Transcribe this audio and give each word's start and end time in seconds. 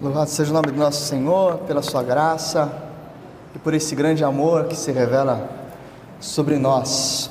Louvado 0.00 0.30
seja 0.30 0.52
o 0.52 0.54
nome 0.54 0.68
do 0.68 0.78
nosso 0.78 1.06
Senhor, 1.06 1.58
pela 1.66 1.82
sua 1.82 2.04
graça 2.04 2.70
e 3.52 3.58
por 3.58 3.74
esse 3.74 3.96
grande 3.96 4.22
amor 4.22 4.66
que 4.66 4.76
se 4.76 4.92
revela 4.92 5.50
sobre 6.20 6.56
nós. 6.56 7.28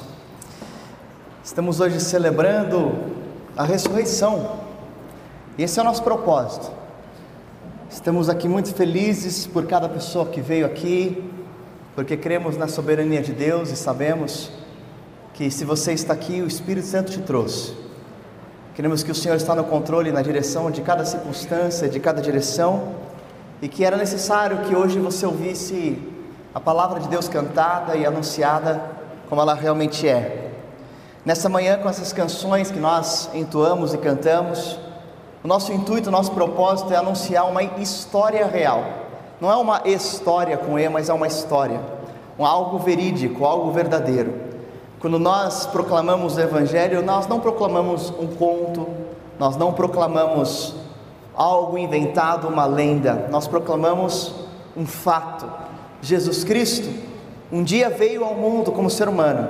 Estamos 1.41 1.79
hoje 1.79 2.01
celebrando 2.01 2.91
a 3.55 3.63
ressurreição, 3.63 4.59
esse 5.57 5.79
é 5.79 5.81
o 5.81 5.85
nosso 5.85 6.03
propósito. 6.03 6.69
Estamos 7.89 8.27
aqui 8.27 8.49
muito 8.49 8.75
felizes 8.75 9.47
por 9.47 9.65
cada 9.65 9.87
pessoa 9.87 10.25
que 10.25 10.41
veio 10.41 10.65
aqui, 10.65 11.23
porque 11.95 12.17
cremos 12.17 12.57
na 12.57 12.67
soberania 12.67 13.21
de 13.21 13.31
Deus 13.31 13.71
e 13.71 13.77
sabemos 13.77 14.51
que 15.33 15.49
se 15.49 15.63
você 15.63 15.93
está 15.93 16.11
aqui, 16.11 16.41
o 16.41 16.47
Espírito 16.47 16.87
Santo 16.87 17.13
te 17.13 17.21
trouxe. 17.21 17.86
Queremos 18.77 19.01
que 19.01 19.09
o 19.09 19.15
Senhor 19.15 19.33
está 19.33 19.55
no 19.55 19.63
controle, 19.63 20.11
na 20.11 20.21
direção 20.21 20.69
de 20.69 20.83
cada 20.83 21.03
circunstância, 21.03 21.89
de 21.89 21.99
cada 21.99 22.21
direção, 22.21 22.89
e 23.59 23.67
que 23.67 23.83
era 23.83 23.97
necessário 23.97 24.59
que 24.65 24.75
hoje 24.75 24.99
você 24.99 25.25
ouvisse 25.25 25.97
a 26.53 26.59
palavra 26.59 26.99
de 26.99 27.07
Deus 27.07 27.27
cantada 27.27 27.95
e 27.95 28.05
anunciada 28.05 28.79
como 29.27 29.41
ela 29.41 29.55
realmente 29.55 30.07
é. 30.07 30.51
Nessa 31.25 31.49
manhã, 31.49 31.79
com 31.79 31.89
essas 31.89 32.13
canções 32.13 32.69
que 32.69 32.77
nós 32.77 33.31
entoamos 33.33 33.95
e 33.95 33.97
cantamos, 33.97 34.77
o 35.43 35.47
nosso 35.47 35.73
intuito, 35.73 36.09
o 36.09 36.11
nosso 36.11 36.31
propósito 36.31 36.93
é 36.93 36.97
anunciar 36.97 37.49
uma 37.49 37.63
história 37.63 38.45
real. 38.45 38.83
Não 39.41 39.51
é 39.51 39.55
uma 39.55 39.81
história 39.85 40.55
com 40.55 40.77
E, 40.77 40.87
mas 40.87 41.09
é 41.09 41.13
uma 41.13 41.25
história, 41.25 41.81
um 42.37 42.45
algo 42.45 42.77
verídico, 42.77 43.43
algo 43.43 43.71
verdadeiro. 43.71 44.35
Quando 44.99 45.19
nós 45.19 45.67
proclamamos 45.67 46.37
o 46.37 46.41
Evangelho, 46.41 47.03
nós 47.03 47.27
não 47.27 47.39
proclamamos 47.39 48.09
um 48.19 48.25
conto, 48.25 48.87
nós 49.37 49.55
não 49.55 49.71
proclamamos 49.71 50.73
algo 51.35 51.77
inventado, 51.77 52.47
uma 52.47 52.65
lenda, 52.65 53.27
nós 53.29 53.47
proclamamos 53.47 54.33
um 54.75 54.87
fato. 54.87 55.45
Jesus 56.01 56.43
Cristo 56.43 56.89
um 57.51 57.63
dia 57.63 57.91
veio 57.91 58.25
ao 58.25 58.33
mundo 58.33 58.71
como 58.71 58.89
ser 58.89 59.07
humano, 59.07 59.47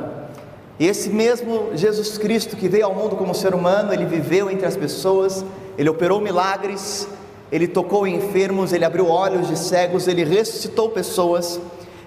e 0.78 0.86
esse 0.86 1.10
mesmo 1.10 1.70
Jesus 1.74 2.18
Cristo 2.18 2.58
que 2.58 2.68
veio 2.68 2.86
ao 2.86 2.94
mundo 2.94 3.16
como 3.16 3.34
ser 3.34 3.56
humano, 3.56 3.94
ele 3.94 4.06
viveu 4.06 4.52
entre 4.52 4.66
as 4.66 4.76
pessoas, 4.76 5.46
ele 5.78 5.90
operou 5.90 6.20
milagres, 6.20 7.08
ele 7.50 7.70
tocou 7.70 8.06
enfermos, 8.06 8.74
ele 8.74 8.84
abriu 8.84 9.08
olhos 9.08 9.48
de 9.48 9.58
cegos, 9.58 10.10
ele 10.10 10.26
ressuscitou 10.26 10.90
pessoas, 10.90 11.58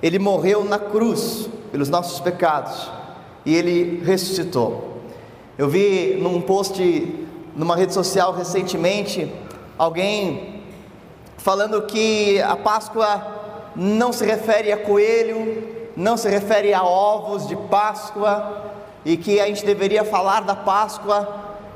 ele 0.03 0.19
morreu 0.19 0.63
na 0.63 0.79
cruz 0.79 1.49
pelos 1.73 1.89
nossos 1.89 2.21
pecados 2.21 3.00
e 3.45 3.55
ele 3.55 4.03
ressuscitou. 4.05 4.99
Eu 5.57 5.69
vi 5.69 6.19
num 6.21 6.41
post 6.41 6.81
numa 7.55 7.77
rede 7.77 7.93
social 7.93 8.33
recentemente 8.33 9.31
alguém 9.77 10.63
falando 11.37 11.83
que 11.83 12.41
a 12.43 12.57
Páscoa 12.57 13.41
não 13.75 14.13
se 14.13 14.25
refere 14.25 14.73
a 14.73 14.77
coelho, 14.77 15.91
não 15.97 16.17
se 16.17 16.29
refere 16.29 16.73
a 16.73 16.83
ovos 16.83 17.47
de 17.47 17.57
Páscoa 17.57 18.73
e 19.05 19.17
que 19.17 19.41
a 19.41 19.47
gente 19.47 19.65
deveria 19.65 20.05
falar 20.05 20.41
da 20.41 20.55
Páscoa 20.55 21.29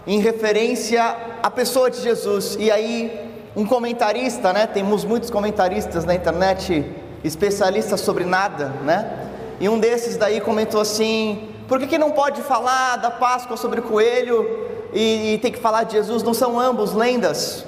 em 0.06 0.20
referência 0.20 1.16
à 1.42 1.50
pessoa 1.50 1.90
de 1.90 2.00
Jesus. 2.00 2.56
E 2.58 2.70
aí 2.70 3.32
um 3.56 3.64
comentarista, 3.64 4.52
né? 4.52 4.66
Temos 4.66 5.04
muitos 5.04 5.30
comentaristas 5.30 6.04
na 6.04 6.14
internet 6.14 6.84
especialistas 7.22 8.00
sobre 8.00 8.24
nada, 8.24 8.68
né? 8.84 9.28
E 9.60 9.68
um 9.68 9.78
desses 9.78 10.16
daí 10.16 10.40
comentou 10.40 10.80
assim: 10.80 11.53
por 11.68 11.78
que, 11.78 11.86
que 11.86 11.98
não 11.98 12.10
pode 12.10 12.42
falar 12.42 12.96
da 12.96 13.10
Páscoa 13.10 13.56
sobre 13.56 13.80
o 13.80 13.82
coelho 13.82 14.68
e, 14.92 15.34
e 15.34 15.38
tem 15.38 15.50
que 15.50 15.58
falar 15.58 15.84
de 15.84 15.92
Jesus? 15.92 16.22
Não 16.22 16.34
são 16.34 16.60
ambos 16.60 16.92
lendas? 16.92 17.64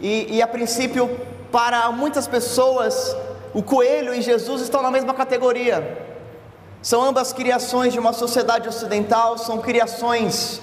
E, 0.00 0.36
e 0.36 0.42
a 0.42 0.46
princípio, 0.46 1.08
para 1.52 1.90
muitas 1.92 2.26
pessoas, 2.26 3.16
o 3.54 3.62
coelho 3.62 4.12
e 4.14 4.20
Jesus 4.20 4.62
estão 4.62 4.82
na 4.82 4.90
mesma 4.90 5.14
categoria. 5.14 6.06
São 6.82 7.02
ambas 7.02 7.32
criações 7.32 7.92
de 7.92 7.98
uma 7.98 8.12
sociedade 8.12 8.68
ocidental, 8.68 9.38
são 9.38 9.58
criações 9.58 10.60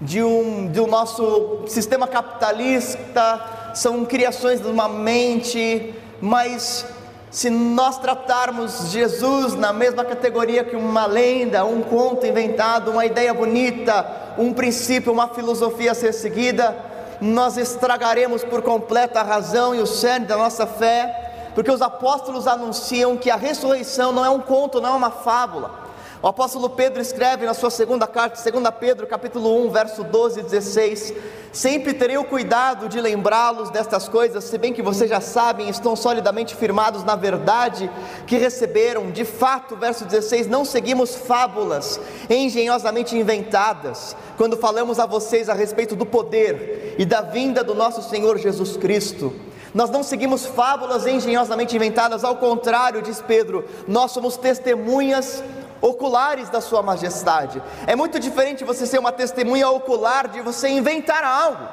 de 0.00 0.22
um 0.22 0.66
do 0.66 0.86
nosso 0.86 1.62
sistema 1.66 2.06
capitalista, 2.06 3.72
são 3.74 4.04
criações 4.04 4.60
de 4.60 4.66
uma 4.66 4.88
mente, 4.88 5.94
mas 6.20 6.86
se 7.34 7.50
nós 7.50 7.98
tratarmos 7.98 8.92
Jesus 8.92 9.54
na 9.56 9.72
mesma 9.72 10.04
categoria 10.04 10.62
que 10.62 10.76
uma 10.76 11.04
lenda, 11.04 11.64
um 11.64 11.82
conto 11.82 12.24
inventado, 12.24 12.92
uma 12.92 13.04
ideia 13.04 13.34
bonita, 13.34 14.06
um 14.38 14.52
princípio, 14.52 15.12
uma 15.12 15.26
filosofia 15.26 15.90
a 15.90 15.94
ser 15.96 16.12
seguida, 16.12 16.76
nós 17.20 17.56
estragaremos 17.56 18.44
por 18.44 18.62
completo 18.62 19.18
a 19.18 19.24
razão 19.24 19.74
e 19.74 19.80
o 19.80 19.86
cerne 19.86 20.26
da 20.26 20.36
nossa 20.36 20.64
fé, 20.64 21.50
porque 21.56 21.72
os 21.72 21.82
apóstolos 21.82 22.46
anunciam 22.46 23.16
que 23.16 23.32
a 23.32 23.36
ressurreição 23.36 24.12
não 24.12 24.24
é 24.24 24.30
um 24.30 24.40
conto, 24.40 24.80
não 24.80 24.90
é 24.90 24.96
uma 24.96 25.10
fábula. 25.10 25.83
O 26.24 26.28
apóstolo 26.28 26.70
Pedro 26.70 27.02
escreve 27.02 27.44
na 27.44 27.52
sua 27.52 27.68
segunda 27.68 28.06
carta, 28.06 28.50
2 28.50 28.64
Pedro, 28.80 29.06
capítulo 29.06 29.66
1, 29.66 29.70
verso 29.70 30.02
12 30.02 30.40
e 30.40 30.42
16: 30.42 31.12
Sempre 31.52 31.92
terei 31.92 32.16
o 32.16 32.24
cuidado 32.24 32.88
de 32.88 32.98
lembrá-los 32.98 33.68
destas 33.68 34.08
coisas, 34.08 34.44
se 34.44 34.56
bem 34.56 34.72
que 34.72 34.80
vocês 34.80 35.10
já 35.10 35.20
sabem, 35.20 35.68
estão 35.68 35.94
solidamente 35.94 36.56
firmados 36.56 37.04
na 37.04 37.14
verdade 37.14 37.90
que 38.26 38.38
receberam. 38.38 39.10
De 39.10 39.22
fato, 39.22 39.76
verso 39.76 40.06
16: 40.06 40.46
Não 40.46 40.64
seguimos 40.64 41.14
fábulas 41.14 42.00
engenhosamente 42.30 43.14
inventadas, 43.14 44.16
quando 44.38 44.56
falamos 44.56 44.98
a 44.98 45.04
vocês 45.04 45.50
a 45.50 45.52
respeito 45.52 45.94
do 45.94 46.06
poder 46.06 46.94
e 46.98 47.04
da 47.04 47.20
vinda 47.20 47.62
do 47.62 47.74
nosso 47.74 48.00
Senhor 48.00 48.38
Jesus 48.38 48.78
Cristo. 48.78 49.30
Nós 49.74 49.90
não 49.90 50.02
seguimos 50.02 50.46
fábulas 50.46 51.06
engenhosamente 51.06 51.76
inventadas, 51.76 52.24
ao 52.24 52.36
contrário, 52.36 53.02
diz 53.02 53.20
Pedro, 53.20 53.64
nós 53.86 54.12
somos 54.12 54.38
testemunhas 54.38 55.42
oculares 55.84 56.48
da 56.48 56.62
Sua 56.62 56.82
Majestade. 56.82 57.62
É 57.86 57.94
muito 57.94 58.18
diferente 58.18 58.64
você 58.64 58.86
ser 58.86 58.98
uma 58.98 59.12
testemunha 59.12 59.68
ocular 59.68 60.28
de 60.28 60.40
você 60.40 60.68
inventar 60.68 61.22
algo, 61.22 61.68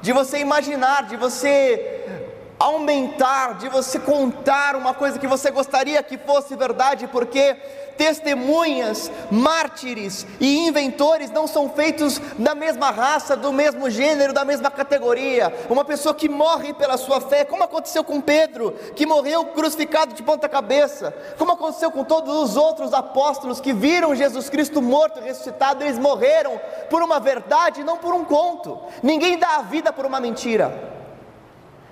de 0.00 0.12
você 0.12 0.38
imaginar, 0.38 1.02
de 1.02 1.16
você 1.16 2.15
aumentar, 2.58 3.58
de 3.58 3.68
você 3.68 3.98
contar 3.98 4.76
uma 4.76 4.94
coisa 4.94 5.18
que 5.18 5.26
você 5.26 5.50
gostaria 5.50 6.02
que 6.02 6.16
fosse 6.16 6.56
verdade, 6.56 7.06
porque 7.06 7.56
testemunhas, 7.96 9.10
mártires 9.30 10.26
e 10.38 10.66
inventores 10.66 11.30
não 11.30 11.46
são 11.46 11.70
feitos 11.70 12.20
da 12.38 12.54
mesma 12.54 12.90
raça, 12.90 13.36
do 13.36 13.52
mesmo 13.52 13.88
gênero, 13.90 14.32
da 14.32 14.44
mesma 14.44 14.70
categoria. 14.70 15.52
Uma 15.68 15.84
pessoa 15.84 16.14
que 16.14 16.28
morre 16.28 16.72
pela 16.74 16.96
sua 16.96 17.20
fé, 17.20 17.44
como 17.44 17.64
aconteceu 17.64 18.04
com 18.04 18.20
Pedro, 18.20 18.72
que 18.94 19.06
morreu 19.06 19.46
crucificado 19.46 20.14
de 20.14 20.22
ponta 20.22 20.48
cabeça, 20.48 21.14
como 21.38 21.52
aconteceu 21.52 21.90
com 21.90 22.04
todos 22.04 22.34
os 22.36 22.56
outros 22.56 22.92
apóstolos 22.92 23.60
que 23.60 23.72
viram 23.72 24.14
Jesus 24.14 24.48
Cristo 24.50 24.82
morto 24.82 25.20
e 25.20 25.22
ressuscitado, 25.22 25.82
eles 25.82 25.98
morreram 25.98 26.60
por 26.90 27.02
uma 27.02 27.18
verdade, 27.18 27.82
não 27.82 27.96
por 27.96 28.14
um 28.14 28.24
conto. 28.24 28.78
Ninguém 29.02 29.38
dá 29.38 29.56
a 29.56 29.62
vida 29.62 29.92
por 29.92 30.04
uma 30.04 30.20
mentira. 30.20 30.95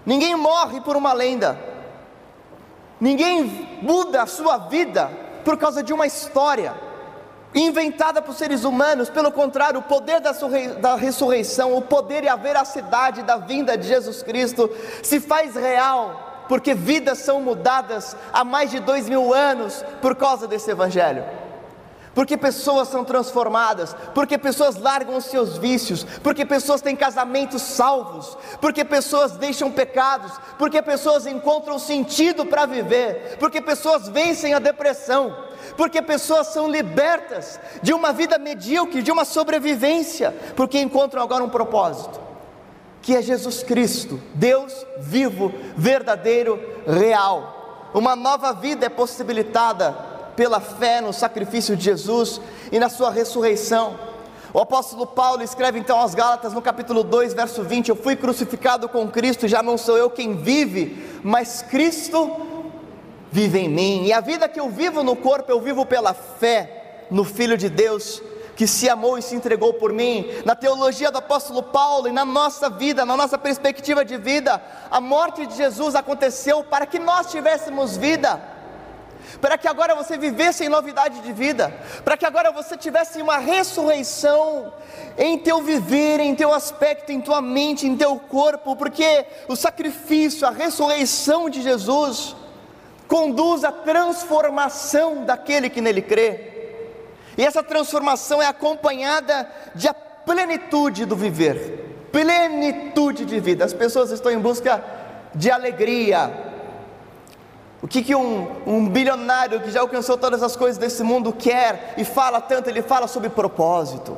Ninguém 0.04 0.36
morre 0.36 0.80
por 0.80 0.96
uma 0.96 1.12
lenda. 1.12 1.58
Ninguém 3.00 3.78
muda 3.82 4.22
a 4.22 4.26
sua 4.26 4.58
vida 4.58 5.10
por 5.44 5.56
causa 5.56 5.82
de 5.82 5.92
uma 5.92 6.06
história 6.06 6.74
inventada 7.54 8.20
por 8.20 8.34
seres 8.34 8.64
humanos, 8.64 9.08
pelo 9.08 9.30
contrário, 9.30 9.78
o 9.78 9.82
poder 9.82 10.20
da, 10.20 10.32
da, 10.80 10.96
ressurreição, 10.96 11.76
o 11.76 11.82
poder 11.82 12.24
e 12.24 12.28
a 12.28 12.34
veracidade 12.34 13.22
da 13.22 13.36
vinda 13.36 13.78
de 13.78 13.86
Jesus 13.86 14.24
Cristo 14.24 14.68
se 15.02 15.20
faz 15.20 15.54
real, 15.54 16.44
porque 16.48 16.74
vidas 16.74 17.18
são 17.18 17.40
mudadas 17.40 18.16
há 18.32 18.42
mais 18.42 18.72
de 18.72 18.80
dois 18.80 19.08
mil 19.08 19.32
anos 19.32 19.84
por 20.02 20.16
causa 20.16 20.48
desse 20.48 20.70
Evangelho 20.70 21.43
porque 22.14 22.36
pessoas 22.36 22.88
são 22.88 23.04
transformadas, 23.04 23.94
porque 24.14 24.38
pessoas 24.38 24.76
largam 24.76 25.16
os 25.16 25.24
seus 25.24 25.58
vícios, 25.58 26.04
porque 26.22 26.44
pessoas 26.44 26.80
têm 26.80 26.94
casamentos 26.94 27.60
salvos, 27.62 28.38
porque 28.60 28.84
pessoas 28.84 29.32
deixam 29.32 29.70
pecados, 29.70 30.32
porque 30.58 30.80
pessoas 30.80 31.26
encontram 31.26 31.78
sentido 31.78 32.46
para 32.46 32.66
viver, 32.66 33.36
porque 33.38 33.60
pessoas 33.60 34.08
vencem 34.08 34.54
a 34.54 34.58
depressão, 34.58 35.36
porque 35.76 36.00
pessoas 36.00 36.48
são 36.48 36.70
libertas 36.70 37.58
de 37.82 37.92
uma 37.92 38.12
vida 38.12 38.38
medíocre, 38.38 39.02
de 39.02 39.10
uma 39.10 39.24
sobrevivência, 39.24 40.32
porque 40.54 40.80
encontram 40.80 41.22
agora 41.22 41.42
um 41.42 41.48
propósito, 41.48 42.20
que 43.02 43.16
é 43.16 43.20
Jesus 43.20 43.62
Cristo, 43.62 44.20
Deus 44.34 44.86
vivo, 44.98 45.52
verdadeiro, 45.76 46.60
real. 46.86 47.88
Uma 47.92 48.16
nova 48.16 48.52
vida 48.52 48.86
é 48.86 48.88
possibilitada 48.88 50.13
pela 50.36 50.60
fé 50.60 51.00
no 51.00 51.12
sacrifício 51.12 51.76
de 51.76 51.84
Jesus 51.84 52.40
e 52.70 52.78
na 52.78 52.88
sua 52.88 53.10
ressurreição. 53.10 53.98
O 54.52 54.60
apóstolo 54.60 55.06
Paulo 55.06 55.42
escreve 55.42 55.80
então 55.80 55.98
aos 55.98 56.14
Gálatas 56.14 56.52
no 56.52 56.62
capítulo 56.62 57.02
2, 57.02 57.34
verso 57.34 57.62
20: 57.62 57.88
Eu 57.88 57.96
fui 57.96 58.14
crucificado 58.14 58.88
com 58.88 59.08
Cristo, 59.08 59.48
já 59.48 59.62
não 59.62 59.76
sou 59.76 59.98
eu 59.98 60.08
quem 60.08 60.36
vive, 60.36 61.20
mas 61.24 61.62
Cristo 61.62 62.30
vive 63.32 63.58
em 63.58 63.68
mim. 63.68 64.04
E 64.04 64.12
a 64.12 64.20
vida 64.20 64.48
que 64.48 64.60
eu 64.60 64.70
vivo 64.70 65.02
no 65.02 65.16
corpo, 65.16 65.50
eu 65.50 65.60
vivo 65.60 65.84
pela 65.84 66.14
fé 66.14 67.06
no 67.10 67.24
Filho 67.24 67.58
de 67.58 67.68
Deus 67.68 68.22
que 68.54 68.66
se 68.66 68.88
amou 68.88 69.18
e 69.18 69.22
se 69.22 69.34
entregou 69.34 69.74
por 69.74 69.92
mim. 69.92 70.26
Na 70.44 70.54
teologia 70.54 71.10
do 71.10 71.18
apóstolo 71.18 71.62
Paulo 71.62 72.08
e 72.08 72.12
na 72.12 72.24
nossa 72.24 72.70
vida, 72.70 73.04
na 73.04 73.16
nossa 73.16 73.36
perspectiva 73.36 74.04
de 74.04 74.16
vida, 74.16 74.62
a 74.90 75.00
morte 75.00 75.46
de 75.46 75.56
Jesus 75.56 75.94
aconteceu 75.94 76.62
para 76.62 76.86
que 76.86 76.98
nós 77.00 77.30
tivéssemos 77.30 77.96
vida 77.96 78.40
para 79.40 79.58
que 79.58 79.68
agora 79.68 79.94
você 79.94 80.16
vivesse 80.16 80.64
em 80.64 80.68
novidade 80.68 81.20
de 81.20 81.32
vida, 81.32 81.74
para 82.04 82.16
que 82.16 82.26
agora 82.26 82.50
você 82.50 82.76
tivesse 82.76 83.20
uma 83.20 83.38
ressurreição 83.38 84.72
em 85.16 85.38
teu 85.38 85.62
viver, 85.62 86.20
em 86.20 86.34
teu 86.34 86.52
aspecto, 86.52 87.12
em 87.12 87.20
tua 87.20 87.40
mente, 87.40 87.86
em 87.86 87.96
teu 87.96 88.16
corpo, 88.18 88.76
porque 88.76 89.26
o 89.48 89.56
sacrifício, 89.56 90.46
a 90.46 90.50
ressurreição 90.50 91.48
de 91.48 91.62
Jesus 91.62 92.36
conduz 93.06 93.64
à 93.64 93.72
transformação 93.72 95.24
daquele 95.24 95.70
que 95.70 95.80
nele 95.80 96.02
crê. 96.02 96.52
E 97.36 97.44
essa 97.44 97.62
transformação 97.62 98.40
é 98.40 98.46
acompanhada 98.46 99.48
de 99.74 99.88
a 99.88 99.94
plenitude 99.94 101.04
do 101.04 101.16
viver, 101.16 102.08
plenitude 102.10 103.24
de 103.24 103.40
vida. 103.40 103.64
As 103.64 103.74
pessoas 103.74 104.10
estão 104.10 104.30
em 104.30 104.38
busca 104.38 104.82
de 105.34 105.50
alegria, 105.50 106.53
o 107.84 107.86
que, 107.86 108.02
que 108.02 108.14
um, 108.14 108.48
um 108.66 108.88
bilionário 108.88 109.60
que 109.60 109.70
já 109.70 109.82
alcançou 109.82 110.16
todas 110.16 110.42
as 110.42 110.56
coisas 110.56 110.78
desse 110.78 111.02
mundo 111.02 111.30
quer 111.34 111.92
e 111.98 112.02
fala 112.02 112.40
tanto? 112.40 112.70
Ele 112.70 112.80
fala 112.80 113.06
sobre 113.06 113.28
propósito. 113.28 114.16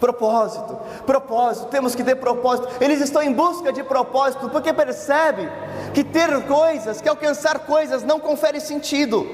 Propósito, 0.00 0.78
propósito, 1.04 1.66
temos 1.66 1.94
que 1.94 2.02
ter 2.02 2.14
propósito. 2.14 2.66
Eles 2.80 3.02
estão 3.02 3.20
em 3.20 3.30
busca 3.30 3.70
de 3.74 3.82
propósito 3.82 4.48
porque 4.48 4.72
percebe 4.72 5.50
que 5.92 6.02
ter 6.02 6.46
coisas, 6.46 7.02
que 7.02 7.08
alcançar 7.10 7.58
coisas 7.58 8.02
não 8.04 8.18
confere 8.18 8.58
sentido. 8.58 9.28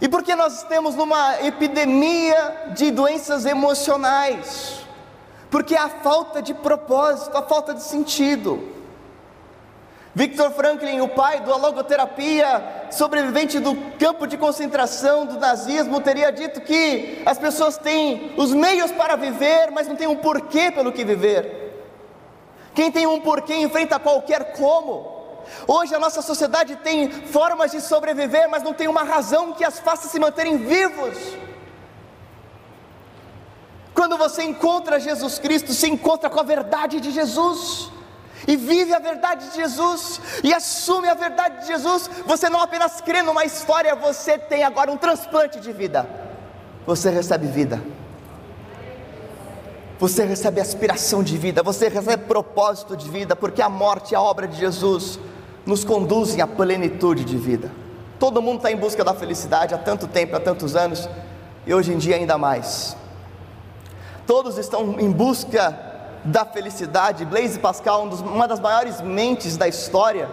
E 0.00 0.08
porque 0.08 0.34
nós 0.34 0.56
estamos 0.62 0.96
numa 0.96 1.40
epidemia 1.42 2.72
de 2.74 2.90
doenças 2.90 3.46
emocionais, 3.46 4.80
porque 5.48 5.76
há 5.76 5.88
falta 5.88 6.42
de 6.42 6.52
propósito, 6.54 7.38
há 7.38 7.42
falta 7.42 7.72
de 7.72 7.84
sentido. 7.84 8.73
Victor 10.14 10.52
Franklin, 10.52 11.00
o 11.00 11.08
pai 11.08 11.40
da 11.40 11.56
logoterapia, 11.56 12.86
sobrevivente 12.90 13.58
do 13.58 13.74
campo 13.98 14.28
de 14.28 14.36
concentração 14.38 15.26
do 15.26 15.40
nazismo, 15.40 16.00
teria 16.00 16.30
dito 16.30 16.60
que 16.60 17.20
as 17.26 17.36
pessoas 17.36 17.76
têm 17.76 18.32
os 18.36 18.52
meios 18.52 18.92
para 18.92 19.16
viver, 19.16 19.72
mas 19.72 19.88
não 19.88 19.96
têm 19.96 20.06
um 20.06 20.14
porquê 20.14 20.70
pelo 20.70 20.92
que 20.92 21.04
viver. 21.04 21.64
Quem 22.76 22.92
tem 22.92 23.08
um 23.08 23.20
porquê 23.20 23.56
enfrenta 23.56 23.98
qualquer 23.98 24.52
como. 24.52 25.12
Hoje 25.66 25.94
a 25.96 25.98
nossa 25.98 26.22
sociedade 26.22 26.76
tem 26.76 27.10
formas 27.10 27.72
de 27.72 27.80
sobreviver, 27.80 28.48
mas 28.48 28.62
não 28.62 28.72
tem 28.72 28.86
uma 28.86 29.02
razão 29.02 29.52
que 29.52 29.64
as 29.64 29.80
faça 29.80 30.08
se 30.08 30.20
manterem 30.20 30.58
vivos. 30.58 31.18
Quando 33.92 34.16
você 34.16 34.44
encontra 34.44 35.00
Jesus 35.00 35.40
Cristo, 35.40 35.72
se 35.72 35.88
encontra 35.88 36.30
com 36.30 36.38
a 36.38 36.44
verdade 36.44 37.00
de 37.00 37.10
Jesus 37.10 37.90
e 38.46 38.56
vive 38.56 38.92
a 38.92 38.98
verdade 38.98 39.50
de 39.50 39.56
Jesus 39.56 40.20
e 40.42 40.52
assume 40.52 41.08
a 41.08 41.14
verdade 41.14 41.60
de 41.60 41.66
Jesus, 41.66 42.10
você 42.26 42.48
não 42.48 42.60
apenas 42.60 43.00
crê 43.00 43.22
numa 43.22 43.44
história, 43.44 43.94
você 43.94 44.38
tem 44.38 44.64
agora 44.64 44.90
um 44.90 44.96
transplante 44.96 45.60
de 45.60 45.72
vida. 45.72 46.06
Você 46.86 47.10
recebe 47.10 47.46
vida. 47.46 47.82
Você 49.98 50.24
recebe 50.24 50.60
aspiração 50.60 51.22
de 51.22 51.38
vida, 51.38 51.62
você 51.62 51.88
recebe 51.88 52.24
propósito 52.24 52.96
de 52.96 53.08
vida, 53.08 53.34
porque 53.34 53.62
a 53.62 53.68
morte 53.68 54.12
e 54.12 54.14
a 54.14 54.20
obra 54.20 54.46
de 54.46 54.58
Jesus 54.58 55.18
nos 55.64 55.84
conduzem 55.84 56.40
à 56.40 56.46
plenitude 56.46 57.24
de 57.24 57.36
vida. 57.36 57.70
Todo 58.18 58.42
mundo 58.42 58.56
está 58.56 58.70
em 58.70 58.76
busca 58.76 59.04
da 59.04 59.14
felicidade 59.14 59.74
há 59.74 59.78
tanto 59.78 60.06
tempo, 60.06 60.36
há 60.36 60.40
tantos 60.40 60.76
anos, 60.76 61.08
e 61.66 61.72
hoje 61.72 61.92
em 61.92 61.98
dia 61.98 62.16
ainda 62.16 62.36
mais. 62.36 62.96
Todos 64.26 64.58
estão 64.58 64.98
em 64.98 65.10
busca 65.10 65.93
da 66.24 66.44
felicidade. 66.44 67.24
Blaise 67.24 67.58
Pascal, 67.58 68.04
um 68.04 68.08
dos, 68.08 68.20
uma 68.20 68.48
das 68.48 68.60
maiores 68.60 69.00
mentes 69.00 69.56
da 69.56 69.68
história, 69.68 70.28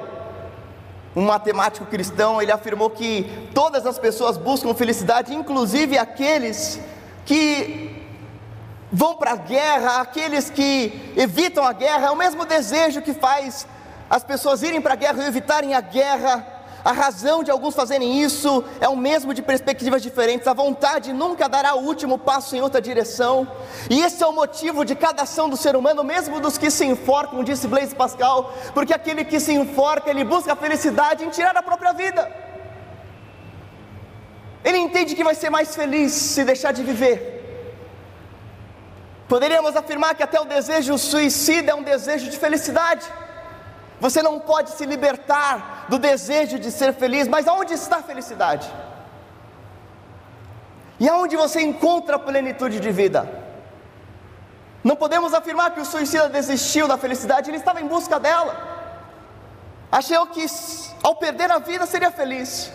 um 1.16 1.24
matemático 1.24 1.86
cristão, 1.86 2.42
ele 2.42 2.52
afirmou 2.52 2.90
que 2.90 3.50
todas 3.54 3.86
as 3.86 4.00
pessoas 4.00 4.38
buscam 4.38 4.74
felicidade, 4.74 5.34
inclusive 5.34 5.98
aqueles 5.98 6.80
que 7.26 8.02
vão 8.92 9.16
para 9.16 9.32
a 9.32 9.36
guerra, 9.36 10.02
aqueles 10.02 10.50
que 10.50 11.14
evitam 11.18 11.66
a 11.66 11.74
guerra, 11.74 12.08
é 12.08 12.12
o 12.12 12.16
mesmo 12.16 12.46
desejo 12.46 13.02
que 13.02 13.14
faz 13.14 13.68
as 14.10 14.24
pessoas 14.24 14.62
irem 14.62 14.82
para 14.82 14.94
a 14.94 14.98
guerra 14.98 15.24
e 15.24 15.28
evitarem 15.28 15.74
a 15.74 15.82
guerra 15.82 16.61
a 16.84 16.92
razão 16.92 17.44
de 17.44 17.52
alguns 17.52 17.76
fazerem 17.76 18.22
isso 18.22 18.64
é 18.80 18.90
o 18.90 18.96
mesmo 18.96 19.34
de 19.34 19.42
perspectivas 19.42 20.02
diferentes. 20.02 20.48
A 20.48 20.54
vontade 20.54 21.14
nunca 21.14 21.48
dará 21.48 21.76
o 21.76 21.86
último 21.86 22.18
passo 22.18 22.56
em 22.56 22.62
outra 22.62 22.82
direção. 22.82 23.48
E 23.90 24.02
esse 24.02 24.24
é 24.24 24.28
o 24.28 24.34
motivo 24.34 24.84
de 24.84 24.96
cada 24.96 25.24
ação 25.24 25.48
do 25.48 25.56
ser 25.56 25.76
humano, 25.76 26.04
mesmo 26.04 26.40
dos 26.40 26.58
que 26.58 26.72
se 26.72 26.86
enforcam, 26.86 27.44
disse 27.44 27.68
Blaise 27.68 27.94
Pascal, 27.94 28.54
porque 28.74 28.94
aquele 28.94 29.24
que 29.24 29.40
se 29.40 29.54
enforca, 29.54 30.10
ele 30.10 30.24
busca 30.24 30.54
a 30.54 30.56
felicidade 30.56 31.24
em 31.24 31.30
tirar 31.30 31.56
a 31.56 31.62
própria 31.62 31.94
vida. 31.94 32.32
Ele 34.64 34.78
entende 34.78 35.16
que 35.16 35.24
vai 35.24 35.36
ser 35.36 35.50
mais 35.50 35.76
feliz 35.76 36.12
se 36.12 36.44
deixar 36.44 36.72
de 36.72 36.84
viver. 36.84 37.42
Poderíamos 39.28 39.76
afirmar 39.76 40.14
que 40.14 40.24
até 40.24 40.40
o 40.42 40.46
desejo 40.46 40.98
suicida 40.98 41.72
é 41.72 41.76
um 41.76 41.84
desejo 41.84 42.30
de 42.30 42.38
felicidade. 42.38 43.06
Você 44.02 44.24
não 44.24 44.40
pode 44.40 44.72
se 44.72 44.84
libertar 44.84 45.86
do 45.88 46.00
desejo 46.00 46.58
de 46.58 46.72
ser 46.72 46.92
feliz, 46.92 47.28
mas 47.28 47.48
aonde 47.48 47.76
está 47.76 47.98
a 47.98 48.04
felicidade? 48.04 48.68
E 51.00 51.08
aonde 51.08 51.38
você 51.38 51.62
encontra 51.62 52.16
a 52.16 52.20
plenitude 52.20 52.80
de 52.80 52.92
vida? 52.92 53.30
Não 54.84 54.96
podemos 54.96 55.36
afirmar 55.36 55.76
que 55.76 55.80
o 55.80 55.86
suicida 55.86 56.28
desistiu 56.30 56.88
da 56.88 56.98
felicidade, 56.98 57.52
ele 57.52 57.58
estava 57.58 57.80
em 57.80 57.88
busca 57.88 58.20
dela. 58.20 58.54
Achou 59.92 60.26
que 60.26 60.48
ao 61.04 61.16
perder 61.16 61.52
a 61.52 61.60
vida 61.60 61.86
seria 61.86 62.10
feliz. 62.10 62.72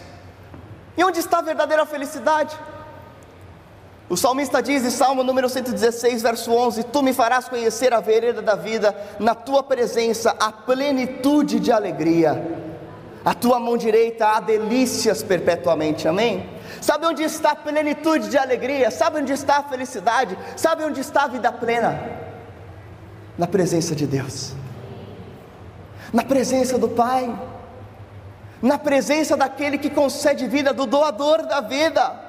E 0.97 1.03
onde 1.03 1.19
está 1.19 1.39
a 1.39 1.43
verdadeira 1.43 1.85
felicidade? 1.85 2.57
O 4.09 4.17
salmista 4.17 4.63
diz 4.63 4.85
em 4.85 4.91
Salmo 4.91 5.25
número 5.25 5.49
116, 5.49 6.23
verso 6.23 6.53
11: 6.53 6.85
Tu 6.85 7.03
me 7.03 7.13
farás 7.13 7.49
conhecer 7.49 7.93
a 7.93 8.01
vereda 8.01 8.41
da 8.41 8.55
vida, 8.55 8.95
na 9.19 9.35
tua 9.35 9.65
presença 9.65 10.37
a 10.39 10.53
plenitude 10.53 11.59
de 11.59 11.73
alegria, 11.73 12.41
a 13.25 13.35
tua 13.35 13.59
mão 13.59 13.77
direita 13.77 14.29
há 14.29 14.41
delícias 14.41 15.25
perpetuamente, 15.25 16.07
amém? 16.07 16.49
Sabe 16.81 17.07
onde 17.07 17.25
está 17.25 17.51
a 17.51 17.57
plenitude 17.57 18.29
de 18.29 18.39
alegria? 18.39 18.93
Sabe 18.93 19.21
onde 19.21 19.33
está 19.33 19.59
a 19.59 19.63
felicidade? 19.65 20.39
Sabe 20.57 20.85
onde 20.85 21.01
está 21.01 21.25
a 21.25 21.29
vida 21.29 21.51
plena? 21.51 21.99
Na 23.37 23.49
presença 23.49 23.95
de 23.97 24.07
Deus, 24.07 24.55
na 26.13 26.23
presença 26.23 26.79
do 26.79 26.89
Pai, 26.89 27.37
na 28.63 28.79
presença 28.79 29.37
daquele 29.37 29.79
que 29.79 29.91
concede 29.91 30.47
vida, 30.47 30.73
do 30.73 30.87
doador 30.87 31.45
da 31.45 31.61
vida 31.61 32.26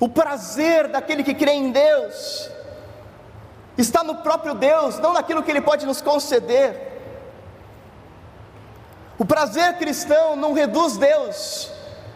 o 0.00 0.08
prazer 0.08 0.88
daquele 0.88 1.22
que 1.22 1.34
crê 1.34 1.52
em 1.52 1.70
Deus 1.70 2.50
está 3.76 4.02
no 4.02 4.16
próprio 4.16 4.54
Deus, 4.54 4.98
não 4.98 5.12
naquilo 5.12 5.42
que 5.42 5.50
Ele 5.50 5.60
pode 5.60 5.84
nos 5.84 6.00
conceder. 6.00 6.88
O 9.18 9.24
prazer 9.26 9.76
cristão 9.76 10.34
não 10.34 10.54
reduz 10.54 10.96
Deus 10.96 11.70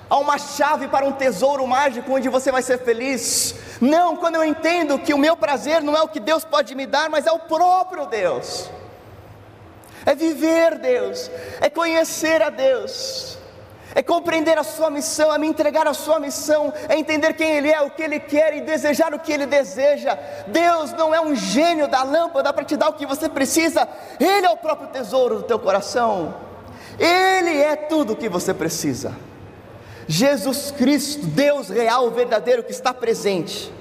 a 0.09 0.17
uma 0.17 0.39
chave 0.39 0.89
para 0.89 1.05
um 1.05 1.13
tesouro 1.13 1.67
mágico 1.67 2.15
onde 2.15 2.31
você 2.31 2.51
vai 2.51 2.63
ser 2.63 2.79
feliz. 2.79 3.55
Não, 3.83 4.17
quando 4.17 4.37
eu 4.37 4.45
entendo 4.45 4.99
que 4.99 5.13
o 5.13 5.19
meu 5.19 5.37
prazer 5.37 5.83
não 5.83 5.95
é 5.95 6.03
o 6.03 6.09
que 6.09 6.21
Deus 6.21 6.43
pode 6.43 6.75
me 6.75 6.87
dar, 6.87 7.11
mas 7.11 7.27
é 7.27 7.33
o 7.33 7.39
próprio 7.39 8.07
Deus. 8.07 8.71
É 10.07 10.15
viver 10.15 10.79
Deus, 10.79 11.31
é 11.61 11.69
conhecer 11.69 12.41
a 12.41 12.49
Deus 12.49 13.39
é 13.95 14.03
compreender 14.03 14.59
a 14.59 14.65
sua 14.65 14.91
missão, 14.91 15.33
é 15.33 15.39
me 15.39 15.47
entregar 15.47 15.87
a 15.87 15.95
sua 15.95 16.19
missão, 16.19 16.73
é 16.89 16.99
entender 16.99 17.35
quem 17.35 17.57
Ele 17.57 17.71
é, 17.71 17.81
o 17.81 17.91
que 17.91 18.03
Ele 18.03 18.19
quer 18.19 18.57
e 18.57 18.61
desejar 18.61 19.15
o 19.15 19.19
que 19.19 19.33
Ele 19.33 19.47
deseja. 19.47 20.19
Deus 20.49 20.93
não 20.93 21.15
é 21.15 21.21
um 21.21 21.35
gênio 21.35 21.87
da 21.87 22.03
lâmpada 22.03 22.53
para 22.53 22.65
te 22.65 22.77
dar 22.77 22.89
o 22.89 22.95
que 22.95 23.07
você 23.07 23.29
precisa, 23.29 23.89
Ele 24.19 24.47
é 24.47 24.51
o 24.51 24.57
próprio 24.57 24.89
tesouro 24.89 25.37
do 25.37 25.43
teu 25.45 25.59
coração, 25.59 26.35
Ele 26.99 27.57
é 27.61 27.77
tudo 27.77 28.15
o 28.15 28.17
que 28.17 28.29
você 28.29 28.53
precisa. 28.53 29.15
Jesus 30.07 30.71
Cristo, 30.71 31.27
Deus 31.27 31.69
real, 31.69 32.11
verdadeiro, 32.11 32.63
que 32.63 32.73
está 32.73 32.93
presente, 32.93 33.73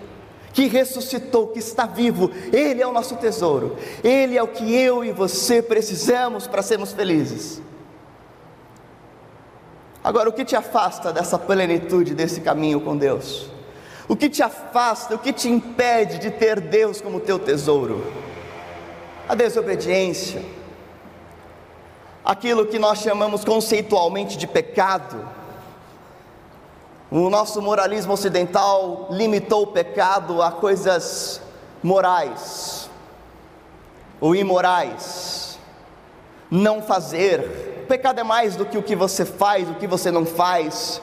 que 0.54 0.68
ressuscitou, 0.68 1.48
que 1.48 1.60
está 1.60 1.86
vivo, 1.86 2.32
Ele 2.54 2.82
é 2.82 2.88
o 2.88 2.94
nosso 2.94 3.16
tesouro, 3.16 3.78
Ele 4.04 4.38
é 4.38 4.44
o 4.44 4.48
que 4.48 4.74
eu 4.76 5.04
e 5.04 5.12
você 5.12 5.62
precisamos 5.62 6.48
para 6.48 6.62
sermos 6.62 6.94
felizes. 6.94 7.62
Agora, 10.04 10.30
o 10.30 10.34
que 10.34 10.44
te 10.44 10.56
afasta 10.56 11.14
dessa 11.14 11.40
plenitude, 11.40 12.14
desse 12.14 12.42
caminho 12.42 12.82
com 12.82 12.98
Deus? 12.98 13.48
O 14.08 14.16
que 14.16 14.30
te 14.30 14.44
afasta, 14.44 15.16
o 15.16 15.20
que 15.20 15.32
te 15.32 15.48
impede 15.50 16.20
de 16.20 16.30
ter 16.30 16.60
Deus 16.60 17.00
como 17.00 17.20
teu 17.20 17.40
tesouro? 17.40 18.06
A 19.30 19.34
desobediência, 19.34 20.44
aquilo 22.26 22.66
que 22.66 22.78
nós 22.78 23.00
chamamos 23.00 23.46
conceitualmente 23.46 24.38
de 24.38 24.46
pecado, 24.46 25.26
O 27.16 27.30
nosso 27.30 27.62
moralismo 27.62 28.14
ocidental 28.14 29.06
limitou 29.12 29.62
o 29.62 29.68
pecado 29.68 30.42
a 30.42 30.52
coisas 30.52 31.40
morais 31.84 32.90
ou 34.20 34.36
imorais. 34.36 35.53
Não 36.56 36.84
fazer. 36.84 37.82
O 37.84 37.88
pecado 37.88 38.20
é 38.20 38.24
mais 38.24 38.56
do 38.56 38.64
que 38.64 38.78
o 38.78 38.84
que 38.84 38.96
você 38.96 39.26
faz, 39.26 39.68
o 39.68 39.74
que 39.74 39.88
você 39.88 40.12
não 40.12 40.24
faz. 40.24 41.02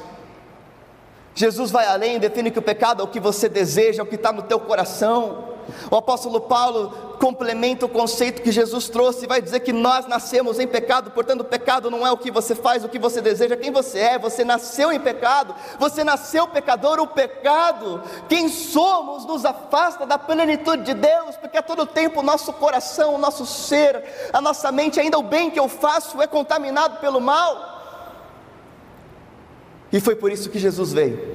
Jesus 1.35 1.73
vai 1.73 1.87
além, 1.87 2.21
define 2.21 2.53
que 2.53 2.59
o 2.61 2.63
pecado 2.63 3.03
é 3.03 3.05
o 3.05 3.09
que 3.09 3.19
você 3.19 3.49
deseja, 3.49 4.01
é 4.01 4.05
o 4.05 4.07
que 4.07 4.15
está 4.15 4.33
no 4.33 4.43
teu 4.43 4.61
coração. 4.61 5.55
O 5.91 5.97
apóstolo 5.97 6.41
Paulo 6.41 7.17
complementa 7.21 7.85
o 7.85 7.89
conceito 7.89 8.41
que 8.41 8.51
Jesus 8.51 8.89
trouxe 8.89 9.25
e 9.25 9.29
vai 9.29 9.43
dizer 9.43 9.61
que 9.61 9.73
nós 9.73 10.07
nascemos 10.07 10.59
em 10.59 10.67
pecado, 10.67 11.11
portanto, 11.11 11.43
o 11.43 11.45
pecado 11.45 11.91
não 11.91 12.07
é 12.07 12.11
o 12.11 12.17
que 12.17 12.31
você 12.31 12.55
faz, 12.55 12.83
o 12.83 12.89
que 12.89 12.99
você 12.99 13.21
deseja, 13.21 13.57
quem 13.57 13.71
você 13.71 13.99
é, 13.99 14.19
você 14.19 14.43
nasceu 14.43 14.91
em 14.91 14.99
pecado, 14.99 15.55
você 15.79 16.03
nasceu 16.03 16.49
pecador, 16.49 16.99
o 16.99 17.07
pecado, 17.07 18.03
quem 18.29 18.49
somos, 18.49 19.27
nos 19.27 19.45
afasta 19.45 20.07
da 20.07 20.19
plenitude 20.19 20.83
de 20.83 20.95
Deus, 20.95 21.37
porque 21.37 21.59
a 21.59 21.63
todo 21.63 21.85
tempo 21.85 22.21
o 22.21 22.23
nosso 22.23 22.53
coração, 22.55 23.15
o 23.15 23.19
nosso 23.19 23.45
ser, 23.45 24.03
a 24.33 24.41
nossa 24.41 24.73
mente, 24.73 24.99
ainda 24.99 25.19
o 25.19 25.23
bem 25.23 25.51
que 25.51 25.61
eu 25.61 25.69
faço 25.69 26.23
é 26.23 26.27
contaminado 26.27 27.01
pelo 27.01 27.21
mal. 27.21 27.71
E 29.93 30.01
foi 30.01 30.15
por 30.15 30.31
isso 30.31 30.49
que 30.49 30.59
Jesus 30.59 30.93
veio. 30.93 31.30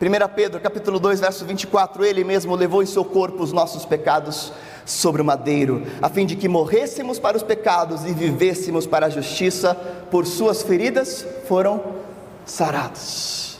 1 0.00 0.34
Pedro 0.34 0.58
capítulo 0.60 0.98
2, 0.98 1.20
verso 1.20 1.44
24, 1.44 2.02
ele 2.06 2.24
mesmo 2.24 2.56
levou 2.56 2.82
em 2.82 2.86
seu 2.86 3.04
corpo 3.04 3.42
os 3.42 3.52
nossos 3.52 3.84
pecados 3.84 4.50
sobre 4.86 5.20
o 5.20 5.24
madeiro, 5.24 5.86
a 6.00 6.08
fim 6.08 6.24
de 6.24 6.36
que 6.36 6.48
morrêssemos 6.48 7.18
para 7.18 7.36
os 7.36 7.42
pecados 7.42 8.06
e 8.06 8.14
vivêssemos 8.14 8.86
para 8.86 9.06
a 9.06 9.10
justiça, 9.10 9.74
por 10.10 10.26
suas 10.26 10.62
feridas 10.62 11.26
foram 11.46 11.84
sarados. 12.46 13.58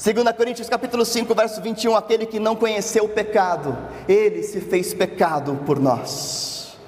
2 0.00 0.36
Coríntios 0.36 0.68
capítulo 0.68 1.04
5, 1.04 1.34
verso 1.34 1.60
21, 1.60 1.96
aquele 1.96 2.24
que 2.24 2.38
não 2.38 2.54
conheceu 2.54 3.06
o 3.06 3.08
pecado, 3.08 3.76
ele 4.08 4.44
se 4.44 4.60
fez 4.60 4.94
pecado 4.94 5.58
por 5.66 5.80
nós. 5.80 6.78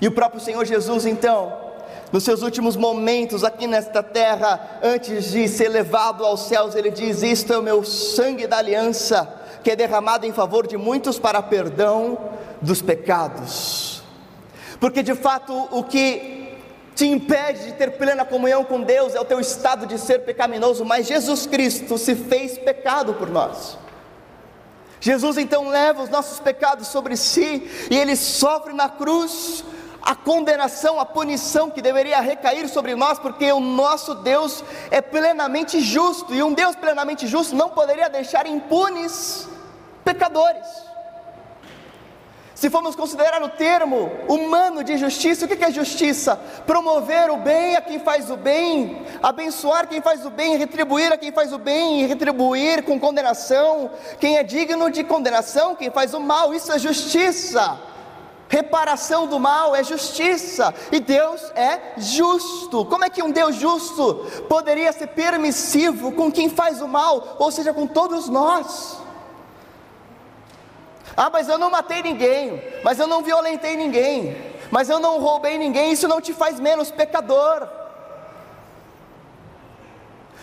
E 0.00 0.06
o 0.06 0.12
próprio 0.12 0.40
Senhor 0.40 0.64
Jesus 0.64 1.04
então, 1.04 1.63
nos 2.14 2.22
seus 2.22 2.42
últimos 2.42 2.76
momentos 2.76 3.42
aqui 3.42 3.66
nesta 3.66 4.00
terra, 4.00 4.78
antes 4.80 5.32
de 5.32 5.48
ser 5.48 5.68
levado 5.68 6.24
aos 6.24 6.42
céus, 6.42 6.76
ele 6.76 6.88
diz: 6.88 7.24
Isto 7.24 7.52
é 7.52 7.58
o 7.58 7.62
meu 7.62 7.82
sangue 7.82 8.46
da 8.46 8.58
aliança, 8.58 9.28
que 9.64 9.72
é 9.72 9.74
derramado 9.74 10.24
em 10.24 10.32
favor 10.32 10.64
de 10.64 10.76
muitos 10.76 11.18
para 11.18 11.42
perdão 11.42 12.16
dos 12.62 12.80
pecados. 12.80 14.00
Porque 14.78 15.02
de 15.02 15.12
fato 15.16 15.52
o 15.72 15.82
que 15.82 16.56
te 16.94 17.04
impede 17.04 17.64
de 17.64 17.72
ter 17.72 17.98
plena 17.98 18.24
comunhão 18.24 18.62
com 18.62 18.80
Deus 18.80 19.16
é 19.16 19.20
o 19.20 19.24
teu 19.24 19.40
estado 19.40 19.84
de 19.84 19.98
ser 19.98 20.20
pecaminoso, 20.20 20.84
mas 20.84 21.08
Jesus 21.08 21.48
Cristo 21.48 21.98
se 21.98 22.14
fez 22.14 22.56
pecado 22.56 23.14
por 23.14 23.28
nós. 23.28 23.76
Jesus 25.00 25.36
então 25.36 25.68
leva 25.68 26.04
os 26.04 26.08
nossos 26.08 26.38
pecados 26.38 26.86
sobre 26.86 27.16
si 27.16 27.68
e 27.90 27.98
ele 27.98 28.14
sofre 28.14 28.72
na 28.72 28.88
cruz 28.88 29.64
a 30.04 30.14
condenação, 30.14 31.00
a 31.00 31.06
punição 31.06 31.70
que 31.70 31.80
deveria 31.80 32.20
recair 32.20 32.68
sobre 32.68 32.94
nós, 32.94 33.18
porque 33.18 33.50
o 33.50 33.58
nosso 33.58 34.14
Deus 34.16 34.62
é 34.90 35.00
plenamente 35.00 35.80
justo, 35.80 36.34
e 36.34 36.42
um 36.42 36.52
Deus 36.52 36.76
plenamente 36.76 37.26
justo 37.26 37.56
não 37.56 37.70
poderia 37.70 38.10
deixar 38.10 38.46
impunes 38.46 39.48
pecadores. 40.04 40.84
Se 42.54 42.68
formos 42.68 42.94
considerar 42.94 43.42
o 43.42 43.48
termo 43.48 44.12
humano 44.28 44.84
de 44.84 44.98
justiça, 44.98 45.46
o 45.46 45.48
que 45.48 45.64
é 45.64 45.70
justiça? 45.70 46.36
Promover 46.66 47.30
o 47.30 47.38
bem 47.38 47.74
a 47.74 47.80
quem 47.80 47.98
faz 47.98 48.30
o 48.30 48.36
bem, 48.36 49.04
abençoar 49.22 49.88
quem 49.88 50.02
faz 50.02 50.24
o 50.24 50.30
bem, 50.30 50.56
retribuir 50.56 51.12
a 51.12 51.16
quem 51.16 51.32
faz 51.32 51.50
o 51.52 51.58
bem, 51.58 52.02
e 52.02 52.06
retribuir 52.06 52.84
com 52.84 53.00
condenação 53.00 53.90
quem 54.20 54.36
é 54.36 54.42
digno 54.42 54.90
de 54.90 55.02
condenação, 55.02 55.74
quem 55.74 55.90
faz 55.90 56.12
o 56.12 56.20
mal, 56.20 56.52
isso 56.52 56.70
é 56.70 56.78
justiça. 56.78 57.93
Reparação 58.48 59.26
do 59.26 59.38
mal 59.38 59.74
é 59.74 59.82
justiça, 59.82 60.74
e 60.92 61.00
Deus 61.00 61.40
é 61.54 61.94
justo. 61.96 62.84
Como 62.84 63.04
é 63.04 63.10
que 63.10 63.22
um 63.22 63.30
Deus 63.30 63.56
justo 63.56 64.26
poderia 64.48 64.92
ser 64.92 65.08
permissivo 65.08 66.12
com 66.12 66.30
quem 66.30 66.48
faz 66.48 66.80
o 66.80 66.88
mal, 66.88 67.36
ou 67.38 67.50
seja, 67.50 67.72
com 67.72 67.86
todos 67.86 68.28
nós? 68.28 68.98
Ah, 71.16 71.30
mas 71.30 71.48
eu 71.48 71.58
não 71.58 71.70
matei 71.70 72.02
ninguém, 72.02 72.62
mas 72.82 72.98
eu 72.98 73.06
não 73.06 73.22
violentei 73.22 73.76
ninguém, 73.76 74.36
mas 74.70 74.90
eu 74.90 74.98
não 74.98 75.20
roubei 75.20 75.56
ninguém, 75.56 75.92
isso 75.92 76.08
não 76.08 76.20
te 76.20 76.32
faz 76.32 76.60
menos 76.60 76.90
pecador. 76.90 77.68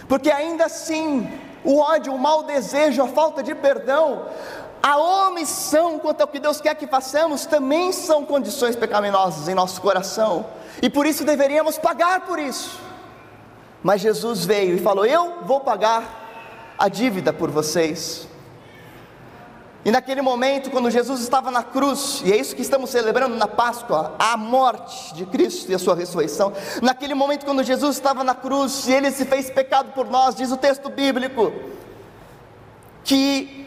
Porque 0.08 0.32
ainda 0.32 0.66
assim, 0.66 1.30
o 1.64 1.80
ódio, 1.80 2.14
o 2.14 2.20
mau 2.20 2.44
desejo, 2.44 3.04
a 3.04 3.08
falta 3.08 3.44
de 3.44 3.54
perdão 3.54 4.26
a 4.82 4.98
omissão 5.28 6.00
quanto 6.00 6.22
ao 6.22 6.28
que 6.28 6.40
Deus 6.40 6.60
quer 6.60 6.76
que 6.76 6.88
façamos 6.88 7.46
também 7.46 7.92
são 7.92 8.26
condições 8.26 8.76
pecaminosas 8.76 9.48
em 9.48 9.54
nosso 9.54 9.82
coração, 9.82 10.46
e 10.82 10.90
por 10.90 11.06
isso 11.06 11.24
deveríamos 11.24 11.78
pagar 11.78 12.22
por 12.22 12.40
isso. 12.40 12.80
Mas 13.84 14.02
Jesus 14.02 14.46
veio 14.46 14.76
e 14.76 14.80
falou: 14.80 15.06
Eu 15.06 15.44
vou 15.44 15.60
pagar 15.60 16.74
a 16.78 16.88
dívida 16.88 17.32
por 17.32 17.52
vocês. 17.52 18.28
E 19.84 19.90
naquele 19.90 20.22
momento, 20.22 20.70
quando 20.70 20.92
Jesus 20.92 21.22
estava 21.22 21.50
na 21.50 21.64
cruz, 21.64 22.22
e 22.24 22.32
é 22.32 22.38
isso 22.38 22.56
que 22.56 22.62
estamos 22.62 22.92
celebrando 22.92 23.36
na 23.36 23.48
Páscoa, 23.48 24.16
a 24.20 24.38
morte 24.38 25.16
de 25.16 25.26
Cristo 25.26 25.72
e 25.72 25.76
a 25.76 25.80
sua 25.80 25.96
ressurreição. 25.96 26.54
Naquele 26.84 27.16
momento, 27.16 27.46
quando 27.46 27.64
Jesus 27.64 27.96
estava 27.96 28.24
na 28.24 28.36
cruz 28.36 28.88
e 28.88 28.94
ele 28.94 29.10
se 29.10 29.26
fez 29.26 29.50
pecado 29.50 29.92
por 29.94 30.08
nós, 30.08 30.36
diz 30.36 30.52
o 30.52 30.58
texto 30.58 30.88
bíblico, 30.88 31.52
que 33.04 33.62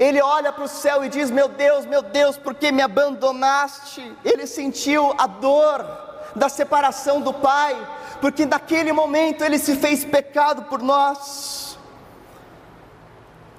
ele 0.00 0.22
olha 0.22 0.50
para 0.50 0.64
o 0.64 0.68
céu 0.68 1.04
e 1.04 1.10
diz: 1.10 1.30
Meu 1.30 1.46
Deus, 1.46 1.84
meu 1.84 2.00
Deus, 2.00 2.38
por 2.38 2.54
que 2.54 2.72
me 2.72 2.80
abandonaste? 2.80 4.16
Ele 4.24 4.46
sentiu 4.46 5.14
a 5.18 5.26
dor 5.26 5.86
da 6.34 6.48
separação 6.48 7.20
do 7.20 7.34
Pai, 7.34 7.76
porque 8.18 8.46
naquele 8.46 8.94
momento 8.94 9.44
ele 9.44 9.58
se 9.58 9.76
fez 9.76 10.02
pecado 10.02 10.62
por 10.62 10.80
nós. 10.80 11.78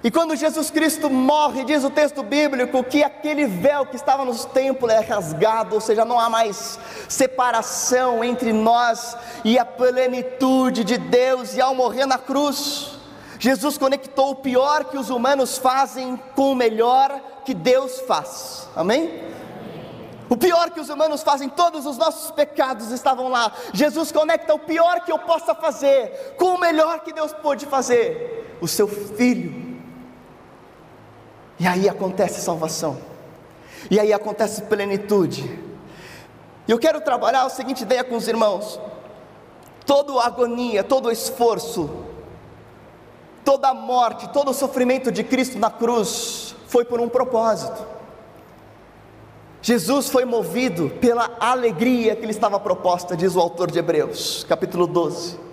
E 0.03 0.09
quando 0.09 0.35
Jesus 0.35 0.71
Cristo 0.71 1.11
morre, 1.11 1.63
diz 1.63 1.83
o 1.83 1.91
texto 1.91 2.23
bíblico 2.23 2.83
que 2.83 3.03
aquele 3.03 3.45
véu 3.45 3.85
que 3.85 3.95
estava 3.95 4.25
nos 4.25 4.43
templos 4.45 4.91
é 4.91 4.99
rasgado, 4.99 5.75
ou 5.75 5.81
seja, 5.81 6.03
não 6.03 6.19
há 6.19 6.27
mais 6.27 6.79
separação 7.07 8.23
entre 8.23 8.51
nós 8.51 9.15
e 9.45 9.59
a 9.59 9.65
plenitude 9.65 10.83
de 10.83 10.97
Deus, 10.97 11.55
e 11.55 11.61
ao 11.61 11.75
morrer 11.75 12.07
na 12.07 12.17
cruz, 12.17 12.99
Jesus 13.41 13.75
conectou 13.75 14.29
o 14.29 14.35
pior 14.35 14.85
que 14.85 14.99
os 14.99 15.09
humanos 15.09 15.57
fazem 15.57 16.15
com 16.35 16.51
o 16.51 16.55
melhor 16.55 17.19
que 17.43 17.55
Deus 17.55 17.99
faz. 18.01 18.69
Amém? 18.75 19.19
O 20.29 20.37
pior 20.37 20.69
que 20.69 20.79
os 20.79 20.89
humanos 20.89 21.23
fazem, 21.23 21.49
todos 21.49 21.87
os 21.87 21.97
nossos 21.97 22.29
pecados 22.29 22.91
estavam 22.91 23.29
lá. 23.29 23.51
Jesus 23.73 24.11
conecta 24.11 24.53
o 24.53 24.59
pior 24.59 24.99
que 24.99 25.11
eu 25.11 25.17
possa 25.17 25.55
fazer 25.55 26.35
com 26.37 26.53
o 26.53 26.59
melhor 26.59 26.99
que 26.99 27.11
Deus 27.11 27.33
pôde 27.33 27.65
fazer, 27.65 28.57
o 28.61 28.67
seu 28.67 28.87
filho. 28.87 29.81
E 31.59 31.65
aí 31.65 31.89
acontece 31.89 32.41
salvação. 32.41 33.01
E 33.89 33.99
aí 33.99 34.13
acontece 34.13 34.61
plenitude. 34.61 35.59
E 36.67 36.71
eu 36.71 36.77
quero 36.77 37.01
trabalhar 37.01 37.41
a 37.41 37.49
seguinte 37.49 37.81
ideia 37.81 38.03
com 38.03 38.17
os 38.17 38.27
irmãos: 38.27 38.79
toda 39.83 40.21
agonia, 40.21 40.83
todo 40.83 41.11
esforço, 41.11 42.10
Toda 43.43 43.69
a 43.69 43.73
morte, 43.73 44.29
todo 44.29 44.51
o 44.51 44.53
sofrimento 44.53 45.11
de 45.11 45.23
Cristo 45.23 45.57
na 45.57 45.69
cruz 45.69 46.55
foi 46.67 46.85
por 46.85 46.99
um 47.01 47.09
propósito. 47.09 47.85
Jesus 49.61 50.09
foi 50.09 50.25
movido 50.25 50.89
pela 51.01 51.37
alegria 51.39 52.15
que 52.15 52.25
lhe 52.25 52.31
estava 52.31 52.59
proposta, 52.59 53.15
diz 53.15 53.35
o 53.35 53.39
autor 53.39 53.69
de 53.69 53.77
Hebreus, 53.77 54.43
capítulo 54.47 54.87
12. 54.87 55.51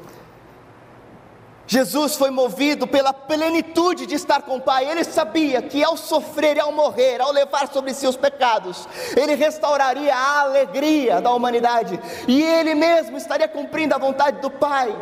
Jesus 1.67 2.17
foi 2.17 2.31
movido 2.31 2.87
pela 2.87 3.13
plenitude 3.13 4.07
de 4.07 4.15
estar 4.15 4.41
com 4.41 4.57
o 4.57 4.61
Pai. 4.61 4.91
Ele 4.91 5.05
sabia 5.05 5.61
que 5.61 5.85
ao 5.85 5.99
sofrer 5.99 6.57
e 6.57 6.61
ao 6.61 6.73
morrer, 6.73 7.21
ao 7.21 7.31
levar 7.31 7.71
sobre 7.71 7.93
si 7.93 8.07
os 8.07 8.17
pecados, 8.17 8.89
ele 9.15 9.35
restauraria 9.35 10.15
a 10.15 10.41
alegria 10.41 11.21
da 11.21 11.31
humanidade 11.31 12.01
e 12.27 12.43
ele 12.43 12.75
mesmo 12.75 13.19
estaria 13.19 13.47
cumprindo 13.47 13.95
a 13.95 13.99
vontade 13.99 14.41
do 14.41 14.51
Pai. 14.51 14.97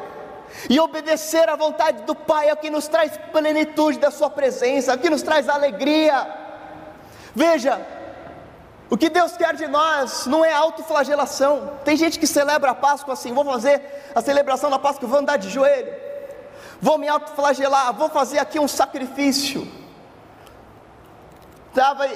E 0.68 0.80
obedecer 0.80 1.48
à 1.48 1.56
vontade 1.56 2.02
do 2.02 2.14
Pai 2.14 2.48
é 2.48 2.52
o 2.52 2.56
que 2.56 2.70
nos 2.70 2.88
traz 2.88 3.16
plenitude 3.32 3.98
da 3.98 4.10
Sua 4.10 4.30
presença, 4.30 4.92
é 4.92 4.94
o 4.94 4.98
que 4.98 5.10
nos 5.10 5.22
traz 5.22 5.48
alegria. 5.48 6.26
Veja, 7.34 7.80
o 8.88 8.96
que 8.96 9.08
Deus 9.08 9.36
quer 9.36 9.54
de 9.54 9.66
nós 9.66 10.26
não 10.26 10.44
é 10.44 10.52
autoflagelação. 10.52 11.78
Tem 11.84 11.96
gente 11.96 12.18
que 12.18 12.26
celebra 12.26 12.70
a 12.70 12.74
Páscoa 12.74 13.14
assim: 13.14 13.32
vou 13.32 13.44
fazer 13.44 13.82
a 14.14 14.20
celebração 14.20 14.70
da 14.70 14.78
Páscoa, 14.78 15.08
vou 15.08 15.18
andar 15.18 15.36
de 15.36 15.50
joelho, 15.50 15.92
vou 16.80 16.96
me 16.96 17.08
autoflagelar, 17.08 17.92
vou 17.92 18.08
fazer 18.08 18.38
aqui 18.38 18.58
um 18.58 18.68
sacrifício. 18.68 19.66
Estava 21.68 22.08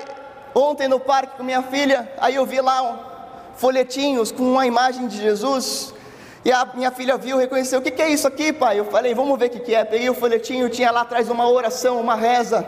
ontem 0.55 0.89
no 0.89 0.99
parque 0.99 1.37
com 1.37 1.43
minha 1.43 1.63
filha, 1.63 2.11
aí 2.19 2.35
eu 2.35 2.47
vi 2.47 2.61
lá 2.61 2.83
um, 2.83 2.99
folhetinhos 3.57 4.33
com 4.33 4.43
uma 4.45 4.67
imagem 4.67 5.07
de 5.07 5.19
Jesus 5.19 5.93
E 6.45 6.51
a 6.51 6.65
minha 6.75 6.91
filha 6.91 7.17
viu, 7.17 7.37
reconheceu: 7.37 7.81
o 7.81 7.83
que, 7.83 7.91
que 7.91 8.03
é 8.03 8.09
isso 8.09 8.27
aqui, 8.27 8.53
pai? 8.53 8.79
Eu 8.79 8.87
falei: 8.87 9.15
vamos 9.15 9.39
ver 9.39 9.47
o 9.47 9.51
que, 9.51 9.61
que 9.61 9.75
é. 9.75 9.85
Peguei 9.85 10.09
o 10.09 10.15
folhetinho, 10.15 10.69
tinha 10.71 10.91
lá 10.91 11.03
atrás 11.03 11.29
uma 11.29 11.49
oração, 11.49 12.01
uma 12.01 12.15
reza. 12.15 12.67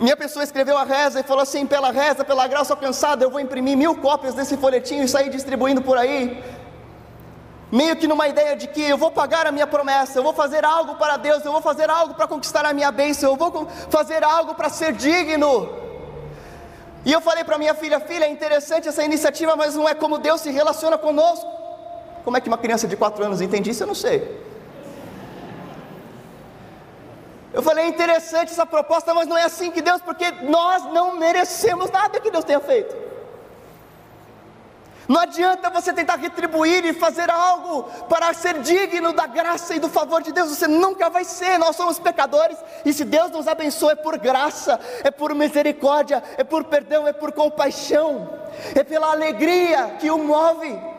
Minha 0.00 0.16
pessoa 0.16 0.44
escreveu 0.44 0.76
a 0.78 0.84
reza 0.84 1.20
e 1.20 1.22
falou 1.22 1.42
assim: 1.42 1.66
pela 1.66 1.90
reza, 1.92 2.24
pela 2.24 2.46
graça 2.46 2.72
alcançada, 2.72 3.24
eu 3.24 3.30
vou 3.30 3.40
imprimir 3.40 3.76
mil 3.76 3.96
cópias 3.96 4.34
desse 4.34 4.56
folhetinho 4.56 5.04
e 5.04 5.08
sair 5.08 5.30
distribuindo 5.30 5.80
por 5.82 5.96
aí. 5.96 6.42
Meio 7.70 7.94
que 7.96 8.08
numa 8.08 8.26
ideia 8.26 8.56
de 8.56 8.66
que 8.66 8.82
eu 8.82 8.96
vou 8.96 9.10
pagar 9.10 9.46
a 9.46 9.52
minha 9.52 9.66
promessa, 9.66 10.18
eu 10.18 10.22
vou 10.22 10.32
fazer 10.32 10.64
algo 10.64 10.94
para 10.94 11.18
Deus, 11.18 11.44
eu 11.44 11.52
vou 11.52 11.60
fazer 11.60 11.90
algo 11.90 12.14
para 12.14 12.26
conquistar 12.26 12.64
a 12.64 12.72
minha 12.72 12.90
bênção, 12.90 13.30
eu 13.30 13.36
vou 13.36 13.68
fazer 13.90 14.24
algo 14.24 14.54
para 14.54 14.70
ser 14.70 14.92
digno. 14.92 15.68
E 17.04 17.12
eu 17.12 17.20
falei 17.20 17.44
para 17.44 17.58
minha 17.58 17.74
filha: 17.74 18.00
filha, 18.00 18.24
é 18.24 18.30
interessante 18.30 18.88
essa 18.88 19.04
iniciativa, 19.04 19.54
mas 19.54 19.76
não 19.76 19.88
é 19.88 19.94
como 19.94 20.18
Deus 20.18 20.40
se 20.40 20.50
relaciona 20.50 20.96
conosco. 20.96 21.57
Como 22.28 22.36
é 22.36 22.42
que 22.42 22.48
uma 22.48 22.58
criança 22.58 22.86
de 22.86 22.94
4 22.94 23.24
anos 23.24 23.40
entende 23.40 23.70
isso? 23.70 23.82
Eu 23.84 23.86
não 23.86 23.94
sei. 23.94 24.38
Eu 27.54 27.62
falei, 27.62 27.86
é 27.86 27.88
interessante 27.88 28.52
essa 28.52 28.66
proposta, 28.66 29.14
mas 29.14 29.26
não 29.26 29.38
é 29.38 29.44
assim 29.44 29.70
que 29.70 29.80
Deus, 29.80 30.02
porque 30.02 30.30
nós 30.42 30.84
não 30.92 31.16
merecemos 31.16 31.90
nada 31.90 32.20
que 32.20 32.30
Deus 32.30 32.44
tenha 32.44 32.60
feito. 32.60 32.94
Não 35.08 35.22
adianta 35.22 35.70
você 35.70 35.90
tentar 35.90 36.16
retribuir 36.16 36.84
e 36.84 36.92
fazer 36.92 37.30
algo 37.30 37.84
para 38.10 38.34
ser 38.34 38.58
digno 38.58 39.14
da 39.14 39.26
graça 39.26 39.74
e 39.74 39.78
do 39.78 39.88
favor 39.88 40.22
de 40.22 40.30
Deus, 40.30 40.50
você 40.50 40.68
nunca 40.68 41.08
vai 41.08 41.24
ser. 41.24 41.56
Nós 41.56 41.76
somos 41.76 41.98
pecadores 41.98 42.58
e 42.84 42.92
se 42.92 43.06
Deus 43.06 43.30
nos 43.30 43.48
abençoa 43.48 43.92
é 43.92 43.96
por 43.96 44.18
graça, 44.18 44.78
é 45.02 45.10
por 45.10 45.34
misericórdia, 45.34 46.22
é 46.36 46.44
por 46.44 46.64
perdão, 46.64 47.08
é 47.08 47.12
por 47.14 47.32
compaixão, 47.32 48.28
é 48.74 48.84
pela 48.84 49.12
alegria 49.12 49.96
que 49.98 50.10
o 50.10 50.18
move. 50.18 50.97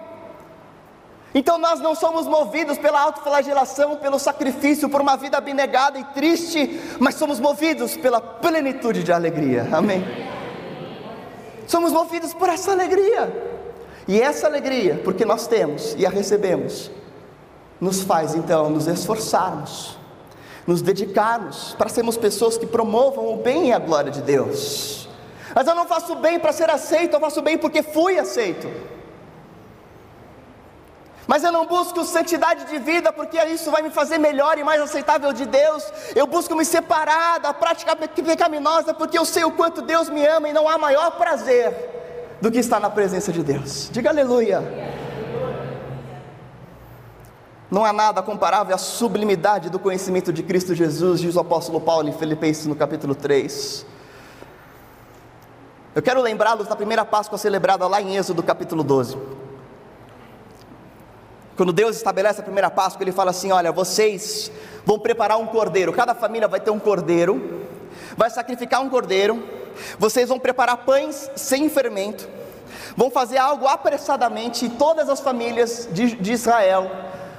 Então 1.33 1.59
nós 1.59 1.79
não 1.79 1.93
somos 1.93 2.25
movidos 2.25 2.77
pela 2.77 3.01
autoflagelação, 3.01 3.98
pelo 3.98 4.17
sacrifício, 4.17 4.89
por 4.89 5.01
uma 5.01 5.15
vida 5.15 5.38
abnegada 5.38 6.00
e 6.00 6.03
triste, 6.05 6.81
mas 7.00 7.15
somos 7.15 7.39
movidos 7.39 7.95
pela 7.95 8.19
plenitude 8.19 9.03
de 9.03 9.12
alegria. 9.12 9.67
Amém. 9.71 10.03
Somos 11.67 11.91
movidos 11.91 12.33
por 12.33 12.50
essa 12.50 12.71
alegria. 12.71 13.48
E 14.07 14.19
essa 14.19 14.48
alegria, 14.48 15.00
porque 15.03 15.24
nós 15.24 15.45
temos 15.45 15.93
e 15.95 16.03
a 16.03 16.09
recebemos, 16.09 16.89
nos 17.79 18.01
faz 18.01 18.33
então 18.33 18.67
nos 18.67 18.88
esforçarmos, 18.88 20.00
nos 20.65 20.81
dedicarmos 20.81 21.75
para 21.77 21.89
sermos 21.89 22.17
pessoas 22.17 22.57
que 22.57 22.65
promovam 22.65 23.31
o 23.31 23.38
bem 23.38 23.67
e 23.67 23.71
a 23.71 23.77
glória 23.77 24.12
de 24.12 24.24
Deus. 24.24 25.07
Mas 25.53 25.67
eu 25.67 25.75
não 25.75 25.86
faço 25.86 26.15
bem 26.15 26.39
para 26.39 26.51
ser 26.51 26.71
aceito, 26.71 27.13
eu 27.13 27.19
faço 27.19 27.39
bem 27.43 27.55
porque 27.55 27.83
fui 27.83 28.17
aceito 28.17 28.67
mas 31.29 31.43
eu 31.43 31.51
não 31.51 31.67
busco 31.67 32.03
santidade 32.03 32.65
de 32.65 32.79
vida 32.79 33.13
porque 33.13 33.38
isso 33.45 33.69
vai 33.69 33.83
me 33.83 33.91
fazer 33.91 34.17
melhor 34.17 34.57
e 34.57 34.63
mais 34.63 34.81
aceitável 34.81 35.31
de 35.31 35.45
Deus. 35.45 35.83
Eu 36.15 36.25
busco 36.25 36.55
me 36.55 36.65
separar 36.65 37.39
da 37.39 37.53
prática 37.53 37.95
pecaminosa 37.95 38.95
porque 38.95 39.15
eu 39.15 39.24
sei 39.24 39.43
o 39.43 39.51
quanto 39.51 39.83
Deus 39.83 40.09
me 40.09 40.25
ama 40.25 40.50
e 40.50 40.53
não 40.53 40.67
há 40.67 40.75
maior 40.79 41.12
prazer 41.12 41.71
do 42.41 42.50
que 42.50 42.57
estar 42.57 42.79
na 42.79 42.89
presença 42.89 43.31
de 43.31 43.43
Deus. 43.43 43.91
Diga 43.91 44.09
aleluia. 44.09 44.63
Não 47.69 47.86
há 47.86 47.93
nada 47.93 48.24
comparável 48.24 48.74
à 48.74 48.79
sublimidade 48.79 49.69
do 49.69 49.77
conhecimento 49.77 50.33
de 50.33 50.41
Cristo 50.41 50.74
Jesus, 50.74 51.21
diz 51.21 51.36
o 51.36 51.41
apóstolo 51.41 51.79
Paulo 51.79 52.09
em 52.09 52.13
Filipenses 52.13 52.65
no 52.65 52.75
capítulo 52.75 53.13
3. 53.13 53.86
Eu 55.93 56.01
quero 56.01 56.24
lembrá-los 56.24 56.67
da 56.67 56.75
primeira 56.75 57.05
Páscoa 57.05 57.38
celebrada 57.38 57.86
lá 57.86 58.01
em 58.01 58.17
Êxodo 58.17 58.41
capítulo 58.41 58.83
12. 58.83 59.38
Quando 61.59 61.73
Deus 61.73 61.97
estabelece 61.97 62.39
a 62.39 62.43
primeira 62.43 62.71
Páscoa, 62.71 63.03
Ele 63.03 63.11
fala 63.11 63.31
assim: 63.31 63.51
Olha, 63.51 63.69
vocês 63.69 64.49
vão 64.85 64.97
preparar 64.97 65.37
um 65.37 65.45
cordeiro, 65.45 65.91
cada 65.91 66.15
família 66.15 66.47
vai 66.47 66.61
ter 66.61 66.71
um 66.71 66.79
cordeiro, 66.79 67.67
vai 68.15 68.29
sacrificar 68.29 68.81
um 68.81 68.89
cordeiro, 68.89 69.43
vocês 69.97 70.29
vão 70.29 70.39
preparar 70.39 70.77
pães 70.85 71.29
sem 71.35 71.67
fermento, 71.67 72.29
vão 72.95 73.11
fazer 73.11 73.39
algo 73.39 73.67
apressadamente, 73.67 74.67
e 74.67 74.69
todas 74.69 75.09
as 75.09 75.19
famílias 75.19 75.89
de, 75.91 76.15
de 76.15 76.31
Israel 76.31 76.89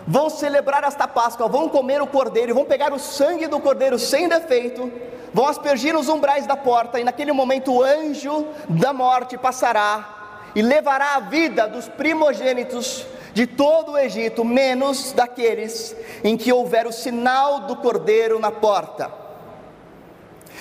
vão 0.06 0.28
celebrar 0.28 0.84
esta 0.84 1.08
Páscoa, 1.08 1.48
vão 1.48 1.70
comer 1.70 2.02
o 2.02 2.06
cordeiro, 2.06 2.54
vão 2.54 2.66
pegar 2.66 2.92
o 2.92 2.98
sangue 2.98 3.46
do 3.46 3.58
cordeiro 3.58 3.98
sem 3.98 4.28
defeito, 4.28 4.92
vão 5.32 5.48
aspergir 5.48 5.94
nos 5.94 6.10
umbrais 6.10 6.46
da 6.46 6.58
porta, 6.58 7.00
e 7.00 7.04
naquele 7.04 7.32
momento 7.32 7.72
o 7.72 7.82
anjo 7.82 8.48
da 8.68 8.92
morte 8.92 9.38
passará 9.38 10.50
e 10.54 10.60
levará 10.60 11.14
a 11.14 11.20
vida 11.20 11.66
dos 11.66 11.88
primogênitos 11.88 13.06
de 13.32 13.46
todo 13.46 13.92
o 13.92 13.98
Egito, 13.98 14.44
menos 14.44 15.12
daqueles 15.12 15.94
em 16.22 16.36
que 16.36 16.52
houver 16.52 16.86
o 16.86 16.92
sinal 16.92 17.60
do 17.60 17.76
cordeiro 17.76 18.38
na 18.38 18.50
porta. 18.50 19.10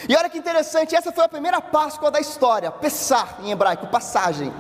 E 0.08 0.16
olha 0.16 0.30
que 0.30 0.38
interessante, 0.38 0.96
essa 0.96 1.12
foi 1.12 1.26
a 1.26 1.30
primeira 1.30 1.60
Páscoa 1.62 2.10
da 2.12 2.20
história, 2.20 2.72
Pessah 2.72 3.38
em 3.44 3.52
hebraico, 3.52 3.88
passagem. 3.88 4.54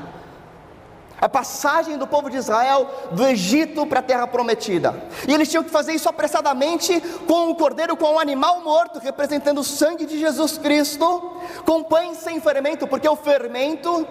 A 1.21 1.27
passagem 1.27 1.97
do 1.97 2.07
povo 2.07 2.29
de 2.29 2.37
Israel 2.37 2.89
do 3.11 3.25
Egito 3.25 3.85
para 3.85 3.99
a 3.99 4.03
terra 4.03 4.25
prometida. 4.25 5.03
E 5.27 5.33
eles 5.33 5.49
tinham 5.49 5.63
que 5.63 5.69
fazer 5.69 5.93
isso 5.93 6.07
apressadamente 6.07 7.01
com 7.27 7.49
um 7.49 7.53
cordeiro, 7.53 7.97
com 7.97 8.13
um 8.13 8.19
animal 8.19 8.61
morto, 8.61 8.99
representando 8.99 9.59
o 9.59 9.63
sangue 9.63 10.05
de 10.05 10.17
Jesus 10.17 10.57
Cristo, 10.57 11.41
com 11.65 11.83
pães 11.83 12.19
sem 12.19 12.39
fermento, 12.39 12.87
porque 12.87 13.07
o 13.07 13.17
fermento 13.17 14.07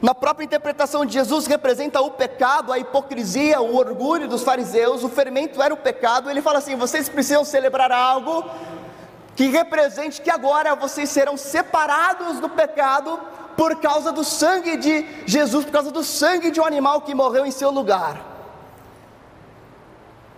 na 0.00 0.14
própria 0.14 0.44
interpretação 0.44 1.04
de 1.04 1.12
Jesus, 1.12 1.46
representa 1.46 2.00
o 2.00 2.10
pecado, 2.10 2.72
a 2.72 2.78
hipocrisia, 2.78 3.60
o 3.60 3.76
orgulho 3.76 4.28
dos 4.28 4.42
fariseus, 4.42 5.02
o 5.02 5.08
fermento 5.08 5.62
era 5.62 5.72
o 5.74 5.76
pecado. 5.76 6.30
Ele 6.30 6.42
fala 6.42 6.58
assim: 6.58 6.76
vocês 6.76 7.08
precisam 7.08 7.44
celebrar 7.44 7.90
algo 7.92 8.44
que 9.34 9.48
represente 9.48 10.20
que 10.20 10.30
agora 10.30 10.74
vocês 10.74 11.08
serão 11.08 11.36
separados 11.36 12.40
do 12.40 12.48
pecado 12.48 13.18
por 13.56 13.80
causa 13.80 14.12
do 14.12 14.24
sangue 14.24 14.76
de 14.76 15.06
Jesus, 15.26 15.64
por 15.64 15.72
causa 15.72 15.90
do 15.90 16.04
sangue 16.04 16.50
de 16.50 16.60
um 16.60 16.64
animal 16.64 17.02
que 17.02 17.14
morreu 17.14 17.44
em 17.44 17.50
seu 17.50 17.70
lugar. 17.70 18.20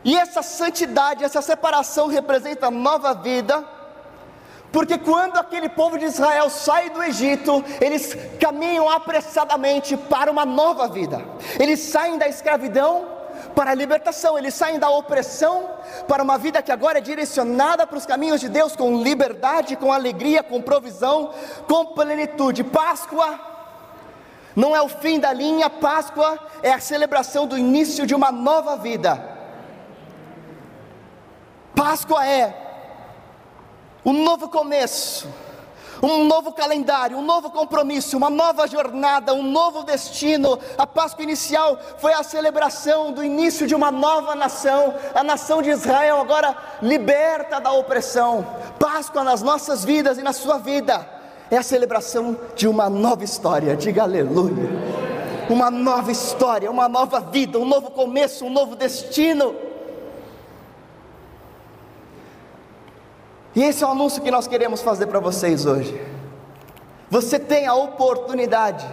E 0.02 0.16
essa 0.16 0.42
santidade, 0.42 1.24
essa 1.24 1.42
separação 1.42 2.08
representa 2.08 2.70
nova 2.70 3.12
vida 3.14 3.62
porque 4.72 4.98
quando 4.98 5.36
aquele 5.36 5.68
povo 5.68 5.98
de 5.98 6.04
Israel 6.04 6.48
sai 6.48 6.90
do 6.90 7.02
Egito, 7.02 7.64
eles 7.80 8.16
caminham 8.38 8.88
apressadamente 8.88 9.96
para 9.96 10.30
uma 10.30 10.46
nova 10.46 10.86
vida. 10.88 11.24
Eles 11.58 11.80
saem 11.80 12.18
da 12.18 12.28
escravidão 12.28 13.06
para 13.54 13.72
a 13.72 13.74
libertação, 13.74 14.38
eles 14.38 14.54
saem 14.54 14.78
da 14.78 14.88
opressão 14.88 15.70
para 16.06 16.22
uma 16.22 16.38
vida 16.38 16.62
que 16.62 16.70
agora 16.70 16.98
é 16.98 17.00
direcionada 17.00 17.86
para 17.86 17.98
os 17.98 18.06
caminhos 18.06 18.40
de 18.40 18.48
Deus 18.48 18.76
com 18.76 19.02
liberdade, 19.02 19.76
com 19.76 19.92
alegria, 19.92 20.42
com 20.42 20.62
provisão, 20.62 21.32
com 21.66 21.86
plenitude. 21.86 22.62
Páscoa 22.62 23.40
não 24.54 24.74
é 24.74 24.80
o 24.80 24.88
fim 24.88 25.18
da 25.18 25.32
linha, 25.32 25.68
Páscoa 25.68 26.38
é 26.62 26.72
a 26.72 26.80
celebração 26.80 27.46
do 27.46 27.58
início 27.58 28.06
de 28.06 28.14
uma 28.14 28.30
nova 28.30 28.76
vida. 28.76 29.20
Páscoa 31.74 32.24
é 32.26 32.69
um 34.04 34.12
novo 34.12 34.48
começo, 34.48 35.28
um 36.02 36.24
novo 36.24 36.52
calendário, 36.52 37.18
um 37.18 37.22
novo 37.22 37.50
compromisso, 37.50 38.16
uma 38.16 38.30
nova 38.30 38.66
jornada, 38.66 39.34
um 39.34 39.42
novo 39.42 39.82
destino. 39.82 40.58
A 40.78 40.86
Páscoa 40.86 41.22
inicial 41.22 41.78
foi 41.98 42.12
a 42.14 42.22
celebração 42.22 43.12
do 43.12 43.22
início 43.22 43.66
de 43.66 43.74
uma 43.74 43.90
nova 43.90 44.34
nação, 44.34 44.94
a 45.14 45.22
nação 45.22 45.60
de 45.60 45.70
Israel 45.70 46.18
agora 46.20 46.56
liberta 46.80 47.60
da 47.60 47.72
opressão. 47.72 48.46
Páscoa 48.78 49.22
nas 49.22 49.42
nossas 49.42 49.84
vidas 49.84 50.16
e 50.16 50.22
na 50.22 50.32
sua 50.32 50.58
vida 50.58 51.06
é 51.50 51.58
a 51.58 51.62
celebração 51.62 52.38
de 52.54 52.66
uma 52.66 52.88
nova 52.88 53.24
história. 53.24 53.76
Diga 53.76 54.04
aleluia. 54.04 54.70
Uma 55.50 55.70
nova 55.70 56.12
história, 56.12 56.70
uma 56.70 56.88
nova 56.88 57.20
vida, 57.20 57.58
um 57.58 57.64
novo 57.66 57.90
começo, 57.90 58.46
um 58.46 58.50
novo 58.50 58.76
destino. 58.76 59.69
E 63.54 63.62
esse 63.62 63.82
é 63.82 63.86
o 63.86 63.90
anúncio 63.90 64.22
que 64.22 64.30
nós 64.30 64.46
queremos 64.46 64.80
fazer 64.80 65.06
para 65.06 65.18
vocês 65.18 65.66
hoje. 65.66 66.00
Você 67.10 67.38
tem 67.38 67.66
a 67.66 67.74
oportunidade 67.74 68.86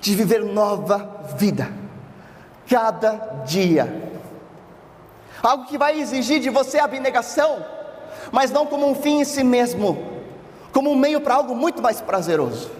de 0.00 0.14
viver 0.14 0.44
nova 0.44 1.24
vida, 1.38 1.72
cada 2.68 3.42
dia. 3.46 4.12
Algo 5.42 5.64
que 5.64 5.78
vai 5.78 5.98
exigir 5.98 6.40
de 6.40 6.50
você 6.50 6.78
abnegação, 6.78 7.64
mas 8.30 8.50
não 8.50 8.66
como 8.66 8.86
um 8.86 8.94
fim 8.94 9.20
em 9.20 9.24
si 9.24 9.42
mesmo, 9.42 10.22
como 10.72 10.90
um 10.90 10.96
meio 10.96 11.22
para 11.22 11.34
algo 11.34 11.54
muito 11.54 11.80
mais 11.80 12.02
prazeroso, 12.02 12.70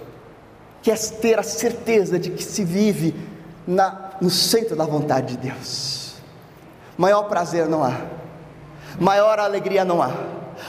que 0.83 0.91
é 0.91 0.95
ter 0.95 1.39
a 1.39 1.43
certeza 1.43 2.19
de 2.19 2.31
que 2.31 2.43
se 2.43 2.63
vive 2.63 3.15
na, 3.67 4.11
no 4.21 4.29
centro 4.29 4.77
da 4.77 4.85
vontade 4.85 5.37
de 5.37 5.49
Deus. 5.49 6.17
Maior 6.99 7.23
prazer 7.25 7.67
não 7.67 7.83
há 7.83 8.24
maior 8.99 9.39
alegria 9.39 9.85
não 9.85 10.03
há. 10.03 10.11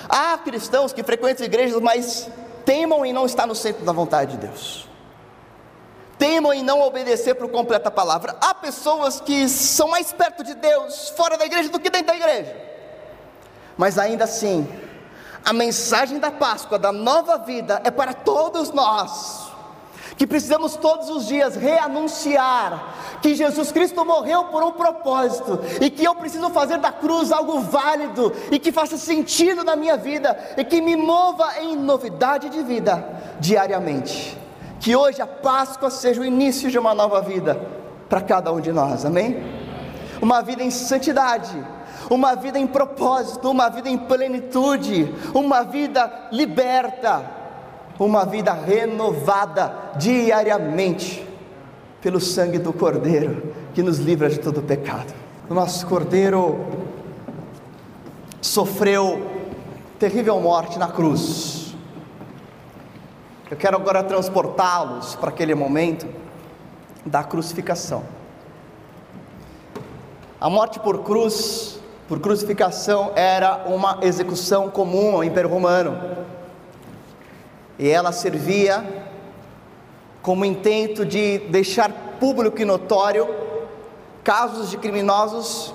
Há 0.09 0.38
cristãos 0.38 0.91
que 0.91 1.03
frequentam 1.03 1.45
igrejas, 1.45 1.79
mas 1.81 2.29
teimam 2.65 3.05
em 3.05 3.13
não 3.13 3.25
estar 3.25 3.45
no 3.45 3.55
centro 3.55 3.85
da 3.85 3.91
vontade 3.91 4.31
de 4.31 4.47
Deus. 4.47 4.88
teimam 6.17 6.53
em 6.53 6.63
não 6.63 6.81
obedecer 6.81 7.35
por 7.35 7.49
completa 7.49 7.91
palavra. 7.91 8.35
Há 8.41 8.53
pessoas 8.55 9.19
que 9.19 9.47
são 9.49 9.89
mais 9.89 10.13
perto 10.13 10.43
de 10.43 10.55
Deus 10.55 11.09
fora 11.09 11.38
da 11.38 11.45
igreja 11.45 11.69
do 11.69 11.79
que 11.79 11.89
dentro 11.89 12.07
da 12.07 12.15
igreja. 12.15 12.55
Mas 13.77 13.99
ainda 13.99 14.23
assim, 14.23 14.67
a 15.43 15.51
mensagem 15.51 16.17
da 16.17 16.31
Páscoa, 16.31 16.79
da 16.79 16.91
nova 16.91 17.38
vida, 17.38 17.81
é 17.83 17.91
para 17.91 18.13
todos 18.13 18.71
nós, 18.71 19.51
que 20.17 20.25
precisamos 20.25 20.75
todos 20.75 21.10
os 21.10 21.28
dias 21.28 21.56
reanunciar 21.56 23.19
que 23.21 23.36
Jesus 23.36 23.71
Cristo 23.71 24.06
morreu 24.06 24.45
por 24.45 24.63
um 24.63 24.71
propósito 24.71 25.60
e 25.82 25.89
que 25.89 26.04
eu 26.04 26.15
preciso 26.15 26.49
fazer 26.49 26.78
da 26.78 26.91
cruz 26.91 27.32
algo 27.32 27.60
válido 27.60 28.34
e 28.51 28.60
que 28.60 28.71
faça 28.71 28.97
sentido 28.97 29.63
na 29.63 29.75
minha 29.75 29.97
vida 29.97 30.38
e 30.58 30.63
que 30.63 30.82
me 30.82 30.95
mova 30.95 31.60
em 31.60 31.75
novidade 31.75 32.49
de 32.49 32.63
vida 32.63 33.04
diariamente. 33.39 34.38
Que 34.80 34.95
hoje 34.95 35.21
a 35.21 35.28
Páscoa 35.28 35.89
seja 35.89 36.21
o 36.21 36.25
início 36.25 36.69
de 36.69 36.78
uma 36.78 36.93
nova 36.93 37.21
vida 37.21 37.60
para 38.08 38.21
cada 38.21 38.51
um 38.54 38.62
de 38.62 38.71
nós, 38.71 39.06
amém? 39.06 39.43
Uma 40.21 40.41
vida 40.41 40.63
em 40.63 40.71
santidade 40.71 41.75
uma 42.10 42.36
vida 42.36 42.60
em 42.60 42.67
propósito, 42.67 43.49
uma 43.49 43.69
vida 43.69 43.89
em 43.89 43.97
plenitude, 43.97 45.13
uma 45.34 45.63
vida 45.63 46.28
liberta, 46.32 47.23
uma 47.99 48.25
vida 48.25 48.51
renovada 48.53 49.73
diariamente 49.97 51.27
pelo 52.01 52.19
sangue 52.19 52.60
do 52.60 52.73
Cordeiro 52.73 53.53
que 53.73 53.81
nos 53.81 53.99
livra 53.99 54.29
de 54.29 54.39
todo 54.39 54.62
pecado. 54.62 55.13
O 55.49 55.53
nosso 55.53 55.86
Cordeiro 55.88 56.65
sofreu 58.41 59.25
terrível 59.97 60.39
morte 60.39 60.77
na 60.77 60.88
cruz. 60.88 61.75
Eu 63.49 63.58
quero 63.58 63.77
agora 63.77 64.03
transportá-los 64.03 65.15
para 65.15 65.29
aquele 65.29 65.55
momento 65.55 66.08
da 67.05 67.23
crucificação. 67.23 68.03
A 70.39 70.49
morte 70.49 70.79
por 70.79 71.03
cruz 71.03 71.79
por 72.08 72.19
crucificação 72.19 73.12
era 73.15 73.65
uma 73.65 73.97
execução 74.03 74.69
comum 74.69 75.15
ao 75.15 75.23
Império 75.23 75.49
Romano. 75.49 75.97
E 77.77 77.89
ela 77.89 78.11
servia 78.11 78.83
como 80.21 80.45
intento 80.45 81.05
de 81.05 81.39
deixar 81.49 81.91
público 82.19 82.61
e 82.61 82.65
notório 82.65 83.27
casos 84.23 84.71
de 84.71 84.77
criminosos 84.77 85.73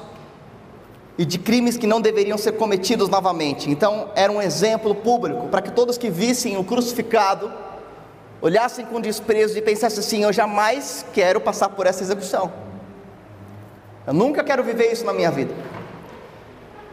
e 1.16 1.24
de 1.24 1.38
crimes 1.38 1.76
que 1.76 1.86
não 1.86 2.00
deveriam 2.00 2.36
ser 2.36 2.52
cometidos 2.52 3.08
novamente. 3.08 3.70
Então, 3.70 4.10
era 4.16 4.32
um 4.32 4.42
exemplo 4.42 4.94
público 4.94 5.48
para 5.48 5.62
que 5.62 5.70
todos 5.70 5.96
que 5.96 6.10
vissem 6.10 6.56
o 6.56 6.64
crucificado 6.64 7.52
olhassem 8.42 8.86
com 8.86 9.00
desprezo 9.00 9.56
e 9.56 9.62
pensassem 9.62 10.00
assim: 10.00 10.22
eu 10.24 10.32
jamais 10.32 11.04
quero 11.12 11.40
passar 11.40 11.68
por 11.68 11.86
essa 11.86 12.02
execução. 12.02 12.52
Eu 14.06 14.14
nunca 14.14 14.42
quero 14.42 14.64
viver 14.64 14.90
isso 14.90 15.04
na 15.04 15.12
minha 15.12 15.30
vida. 15.30 15.54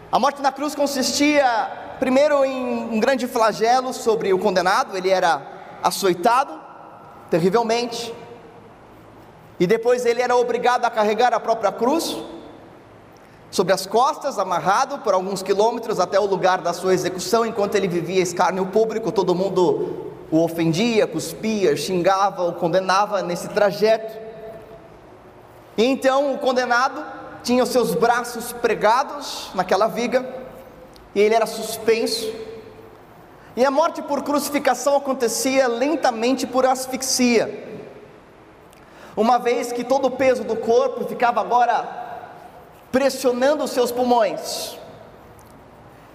A 0.10 0.18
morte 0.18 0.42
na 0.42 0.54
cruz 0.54 0.74
consistia, 0.74 1.46
primeiro, 2.00 2.46
em 2.46 2.96
um 2.96 2.98
grande 2.98 3.28
flagelo 3.28 3.94
sobre 3.94 4.34
o 4.34 4.40
condenado, 4.40 4.96
ele 4.96 5.10
era 5.10 5.42
açoitado 5.84 6.58
terrivelmente, 7.30 8.16
e 9.60 9.68
depois 9.68 10.06
ele 10.06 10.22
era 10.22 10.34
obrigado 10.34 10.86
a 10.86 10.90
carregar 10.90 11.34
a 11.34 11.42
própria 11.42 11.74
cruz 11.74 12.18
sobre 13.52 13.74
as 13.74 13.86
costas, 13.86 14.40
amarrado 14.40 15.00
por 15.00 15.14
alguns 15.14 15.42
quilômetros 15.42 16.00
até 16.00 16.18
o 16.18 16.26
lugar 16.26 16.62
da 16.62 16.72
sua 16.72 16.94
execução, 16.94 17.46
enquanto 17.46 17.76
ele 17.76 17.90
vivia 17.90 18.22
escárnio 18.22 18.66
público, 18.68 19.12
todo 19.12 19.36
mundo 19.36 20.14
o 20.32 20.42
ofendia, 20.42 21.06
cuspia, 21.06 21.76
xingava, 21.76 22.44
o 22.44 22.54
condenava 22.54 23.22
nesse 23.22 23.50
trajeto. 23.50 24.18
E 25.78 25.84
então 25.84 26.34
o 26.34 26.38
condenado 26.38 27.17
tinha 27.48 27.64
os 27.64 27.70
seus 27.70 27.96
braços 27.96 28.52
pregados 28.52 29.52
naquela 29.56 29.88
viga, 29.88 30.28
e 31.16 31.22
ele 31.22 31.34
era 31.34 31.46
suspenso. 31.46 32.30
E 33.56 33.64
a 33.64 33.72
morte 33.72 34.02
por 34.02 34.22
crucificação 34.22 34.98
acontecia 34.98 35.66
lentamente 35.66 36.46
por 36.46 36.66
asfixia, 36.66 37.66
uma 39.16 39.40
vez 39.40 39.72
que 39.72 39.86
todo 39.86 40.08
o 40.08 40.12
peso 40.12 40.44
do 40.44 40.58
corpo 40.58 41.06
ficava 41.06 41.40
agora 41.40 41.88
pressionando 42.92 43.64
os 43.64 43.72
seus 43.72 43.94
pulmões. 43.94 44.78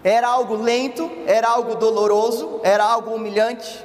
Era 0.05 0.29
algo 0.29 0.55
lento, 0.55 1.11
era 1.27 1.49
algo 1.49 1.77
doloroso, 1.77 2.61
era 2.63 2.85
algo 2.85 3.15
humilhante, 3.15 3.83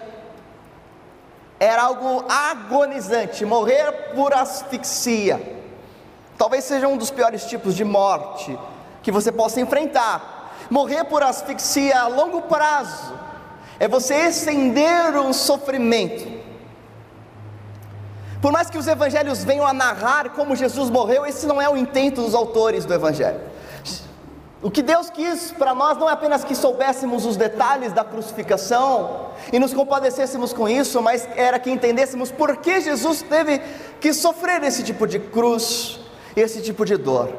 era 1.57 1.83
algo 1.83 2.25
agonizante 2.27 3.45
morrer 3.45 4.13
por 4.13 4.33
asfixia. 4.33 5.56
Talvez 6.37 6.63
seja 6.63 6.87
um 6.87 6.97
dos 6.97 7.09
piores 7.09 7.45
tipos 7.45 7.75
de 7.75 7.83
morte 7.83 8.57
que 9.01 9.11
você 9.11 9.31
possa 9.31 9.59
enfrentar. 9.59 10.55
Morrer 10.69 11.05
por 11.05 11.23
asfixia 11.23 12.01
a 12.01 12.07
longo 12.07 12.43
prazo 12.43 13.13
é 13.79 13.87
você 13.87 14.15
estender 14.27 15.15
o 15.15 15.33
sofrimento. 15.33 16.37
Por 18.41 18.51
mais 18.51 18.69
que 18.69 18.77
os 18.77 18.87
evangelhos 18.87 19.43
venham 19.43 19.65
a 19.65 19.73
narrar 19.73 20.29
como 20.29 20.55
Jesus 20.55 20.89
morreu, 20.89 21.25
esse 21.25 21.47
não 21.47 21.61
é 21.61 21.67
o 21.67 21.75
intento 21.75 22.21
dos 22.21 22.35
autores 22.35 22.85
do 22.85 22.93
evangelho. 22.93 23.41
O 24.61 24.71
que 24.71 24.81
Deus 24.81 25.09
quis 25.09 25.51
para 25.51 25.73
nós 25.75 25.97
não 25.97 26.09
é 26.09 26.13
apenas 26.13 26.43
que 26.43 26.55
soubéssemos 26.55 27.25
os 27.25 27.37
detalhes 27.37 27.93
da 27.93 28.03
crucificação 28.03 29.27
e 29.53 29.59
nos 29.59 29.73
compadecêssemos 29.73 30.51
com 30.51 30.67
isso, 30.67 31.01
mas 31.01 31.27
era 31.35 31.59
que 31.59 31.69
entendêssemos 31.69 32.31
por 32.31 32.57
que 32.57 32.81
Jesus 32.81 33.21
teve 33.21 33.59
que 34.01 34.13
sofrer 34.13 34.63
esse 34.63 34.83
tipo 34.83 35.05
de 35.05 35.19
cruz, 35.19 35.99
esse 36.39 36.61
tipo 36.61 36.85
de 36.85 36.97
dor. 36.97 37.33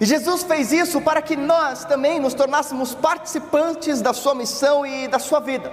E 0.00 0.06
Jesus 0.06 0.42
fez 0.42 0.72
isso 0.72 1.00
para 1.00 1.22
que 1.22 1.36
nós 1.36 1.84
também 1.84 2.18
nos 2.18 2.34
tornássemos 2.34 2.94
participantes 2.94 4.00
da 4.00 4.12
sua 4.12 4.34
missão 4.34 4.84
e 4.84 5.06
da 5.06 5.18
sua 5.18 5.38
vida. 5.38 5.72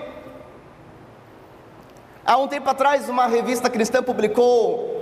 Há 2.25 2.37
um 2.37 2.47
tempo 2.47 2.69
atrás, 2.69 3.09
uma 3.09 3.25
revista 3.25 3.69
cristã 3.69 4.03
publicou 4.03 4.99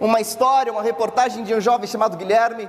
uma 0.00 0.20
história, 0.20 0.72
uma 0.72 0.82
reportagem 0.82 1.44
de 1.44 1.54
um 1.54 1.60
jovem 1.60 1.86
chamado 1.86 2.16
Guilherme, 2.16 2.68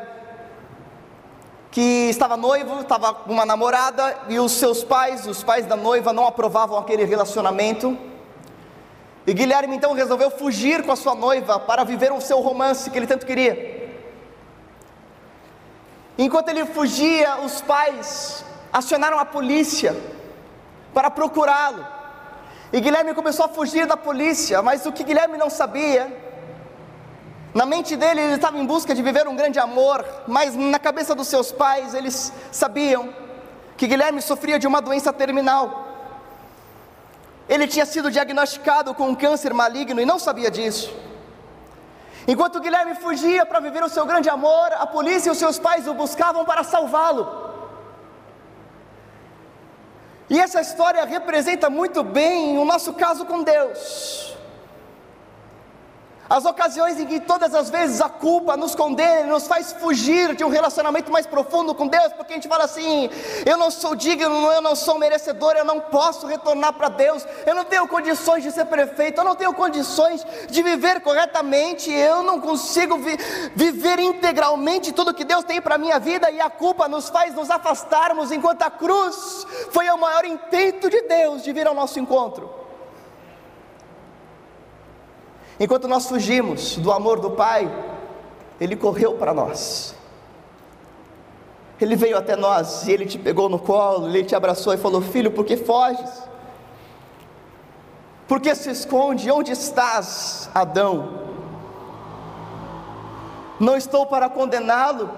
que 1.71 2.09
estava 2.09 2.37
noivo, 2.37 2.81
estava 2.81 3.13
com 3.13 3.33
uma 3.33 3.45
namorada, 3.45 4.15
e 4.29 4.37
os 4.37 4.51
seus 4.51 4.83
pais, 4.83 5.25
os 5.25 5.43
pais 5.43 5.65
da 5.65 5.75
noiva, 5.75 6.13
não 6.13 6.27
aprovavam 6.27 6.77
aquele 6.77 7.03
relacionamento. 7.03 7.97
E 9.27 9.33
Guilherme 9.33 9.75
então 9.75 9.93
resolveu 9.93 10.29
fugir 10.29 10.83
com 10.83 10.91
a 10.91 10.95
sua 10.95 11.15
noiva 11.15 11.59
para 11.59 11.83
viver 11.83 12.11
o 12.11 12.21
seu 12.21 12.39
romance 12.41 12.89
que 12.89 12.97
ele 12.97 13.07
tanto 13.07 13.25
queria. 13.25 13.75
Enquanto 16.17 16.49
ele 16.49 16.65
fugia, 16.65 17.37
os 17.37 17.61
pais 17.61 18.45
acionaram 18.71 19.19
a 19.19 19.25
polícia 19.25 19.95
para 20.93 21.09
procurá-lo. 21.09 21.85
E 22.71 22.79
Guilherme 22.79 23.13
começou 23.13 23.45
a 23.45 23.49
fugir 23.49 23.85
da 23.85 23.97
polícia, 23.97 24.61
mas 24.61 24.85
o 24.85 24.91
que 24.91 25.03
Guilherme 25.03 25.37
não 25.37 25.49
sabia, 25.49 26.11
na 27.53 27.65
mente 27.65 27.95
dele 27.95 28.19
ele 28.19 28.33
estava 28.33 28.57
em 28.57 28.65
busca 28.65 28.93
de 28.93 29.01
viver 29.01 29.27
um 29.27 29.35
grande 29.35 29.59
amor, 29.59 30.05
mas 30.27 30.55
na 30.55 30.77
cabeça 30.77 31.15
dos 31.15 31.27
seus 31.27 31.51
pais 31.51 31.93
eles 31.93 32.33
sabiam 32.51 33.13
que 33.77 33.87
Guilherme 33.87 34.21
sofria 34.21 34.59
de 34.59 34.67
uma 34.67 34.81
doença 34.81 35.11
terminal. 35.13 35.84
Ele 37.47 37.67
tinha 37.67 37.85
sido 37.85 38.11
diagnosticado 38.11 38.93
com 38.93 39.09
um 39.09 39.15
câncer 39.15 39.53
maligno 39.53 40.01
e 40.01 40.05
não 40.05 40.17
sabia 40.17 40.49
disso. 40.49 40.91
Enquanto 42.27 42.59
Guilherme 42.59 42.95
fugia 42.95 43.45
para 43.45 43.59
viver 43.59 43.83
o 43.83 43.89
seu 43.89 44.05
grande 44.05 44.29
amor, 44.29 44.73
a 44.73 44.87
polícia 44.87 45.29
e 45.29 45.31
os 45.31 45.37
seus 45.37 45.59
pais 45.59 45.87
o 45.87 45.93
buscavam 45.93 46.43
para 46.43 46.63
salvá-lo. 46.63 47.45
E 50.27 50.39
essa 50.39 50.59
história 50.59 51.05
representa 51.05 51.69
muito 51.69 52.03
bem 52.03 52.57
o 52.57 52.65
nosso 52.65 52.93
caso 52.93 53.25
com 53.25 53.43
Deus. 53.43 54.34
As 56.27 56.43
ocasiões 56.43 56.99
em 56.99 57.05
que 57.05 57.19
todas 57.19 57.53
as 57.53 57.69
vezes 57.69 58.01
a 58.01 58.09
culpa 58.09 58.57
nos 58.57 58.73
condena, 58.73 59.27
nos 59.27 59.45
faz 59.45 59.73
fugir 59.73 60.35
de 60.35 60.43
um 60.43 60.49
relacionamento 60.49 61.11
mais 61.11 61.27
profundo 61.27 61.75
com 61.75 61.87
Deus, 61.87 62.11
porque 62.13 62.33
a 62.33 62.35
gente 62.35 62.47
fala 62.47 62.63
assim: 62.63 63.09
eu 63.45 63.55
não 63.57 63.69
sou 63.69 63.95
digno, 63.95 64.51
eu 64.51 64.61
não 64.61 64.75
sou 64.75 64.97
merecedor, 64.97 65.53
eu 65.55 65.63
não 65.63 65.79
posso 65.79 66.25
retornar 66.25 66.73
para 66.73 66.89
Deus, 66.89 67.23
eu 67.45 67.53
não 67.53 67.63
tenho 67.63 67.87
condições 67.87 68.41
de 68.41 68.51
ser 68.51 68.65
prefeito, 68.65 69.19
eu 69.19 69.23
não 69.23 69.35
tenho 69.35 69.53
condições 69.53 70.25
de 70.49 70.63
viver 70.63 70.99
corretamente, 71.01 71.91
eu 71.91 72.23
não 72.23 72.41
consigo 72.41 72.97
vi 72.97 73.17
viver 73.55 73.99
integralmente 73.99 74.91
tudo 74.91 75.13
que 75.13 75.23
Deus 75.23 75.43
tem 75.43 75.61
para 75.61 75.75
a 75.75 75.77
minha 75.77 75.99
vida, 75.99 76.31
e 76.31 76.41
a 76.41 76.49
culpa 76.49 76.87
nos 76.87 77.07
faz 77.07 77.35
nos 77.35 77.51
afastarmos, 77.51 78.31
enquanto 78.31 78.63
a 78.63 78.71
cruz 78.71 79.45
foi 79.69 79.87
o 79.89 79.97
maior 79.97 80.25
intento 80.25 80.89
de 80.89 81.01
Deus 81.01 81.43
de 81.43 81.53
vir 81.53 81.67
ao 81.67 81.75
nosso 81.75 81.99
encontro. 81.99 82.54
Enquanto 85.59 85.87
nós 85.87 86.07
fugimos 86.07 86.75
do 86.77 86.91
amor 86.91 87.19
do 87.19 87.31
Pai, 87.31 87.71
Ele 88.59 88.75
correu 88.75 89.13
para 89.13 89.33
nós. 89.33 89.95
Ele 91.79 91.95
veio 91.95 92.17
até 92.17 92.35
nós 92.35 92.87
e 92.87 92.91
Ele 92.91 93.05
te 93.05 93.17
pegou 93.17 93.49
no 93.49 93.59
colo, 93.59 94.07
Ele 94.07 94.23
te 94.23 94.35
abraçou 94.35 94.73
e 94.73 94.77
falou: 94.77 95.01
Filho, 95.01 95.31
por 95.31 95.45
que 95.45 95.57
foges? 95.57 96.23
Por 98.27 98.41
que 98.41 98.53
se 98.55 98.69
esconde? 98.69 99.31
Onde 99.31 99.51
estás, 99.51 100.49
Adão? 100.53 101.25
Não 103.59 103.77
estou 103.77 104.05
para 104.05 104.29
condená-lo, 104.29 105.09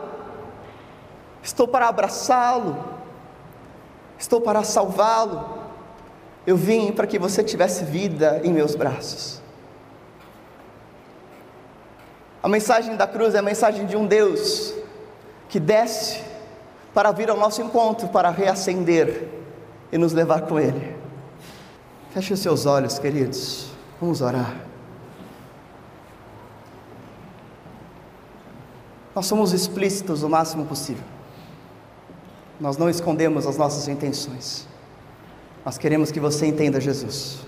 estou 1.42 1.68
para 1.68 1.88
abraçá-lo, 1.88 2.78
estou 4.20 4.42
para 4.42 4.64
salvá-lo. 4.64 5.58
Eu 6.46 6.56
vim 6.56 6.92
para 6.92 7.08
que 7.08 7.18
você 7.18 7.44
tivesse 7.44 7.84
vida 7.84 8.40
em 8.44 8.54
meus 8.54 8.76
braços. 8.76 9.42
A 12.48 12.50
mensagem 12.50 12.96
da 12.96 13.06
cruz 13.06 13.36
é 13.36 13.40
a 13.40 13.42
mensagem 13.42 13.86
de 13.86 13.98
um 13.98 14.08
Deus 14.08 14.74
que 15.50 15.60
desce 15.60 16.24
para 16.94 17.12
vir 17.12 17.30
ao 17.30 17.36
nosso 17.36 17.62
encontro, 17.62 18.08
para 18.08 18.30
reacender 18.30 19.28
e 19.92 19.98
nos 19.98 20.14
levar 20.14 20.44
com 20.44 20.58
Ele. 20.58 20.96
Feche 22.14 22.34
os 22.34 22.40
seus 22.40 22.66
olhos, 22.66 22.98
queridos. 23.00 23.68
Vamos 24.00 24.22
orar. 24.22 24.56
Nós 29.14 29.26
somos 29.26 29.52
explícitos 29.52 30.24
o 30.24 30.30
máximo 30.30 30.66
possível. 30.66 31.04
Nós 32.62 32.78
não 32.78 32.90
escondemos 32.90 33.46
as 33.46 33.58
nossas 33.58 33.90
intenções. 33.90 34.66
Nós 35.66 35.78
queremos 35.78 36.12
que 36.12 36.20
você 36.22 36.46
entenda 36.46 36.80
Jesus. 36.80 37.40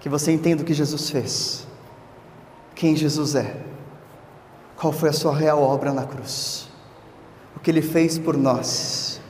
Que 0.00 0.08
você 0.08 0.32
entenda 0.32 0.62
o 0.62 0.64
que 0.64 0.72
Jesus 0.72 1.10
fez. 1.10 1.68
Quem 2.80 2.96
Jesus 2.96 3.34
é. 3.34 3.56
Qual 4.74 4.90
foi 4.90 5.10
a 5.10 5.12
sua 5.12 5.36
real 5.36 5.62
obra 5.62 5.92
na 5.92 6.06
cruz. 6.06 6.66
O 7.54 7.60
que 7.60 7.70
ele 7.70 7.82
fez 7.82 8.18
por 8.18 8.38
nós. 8.38 9.20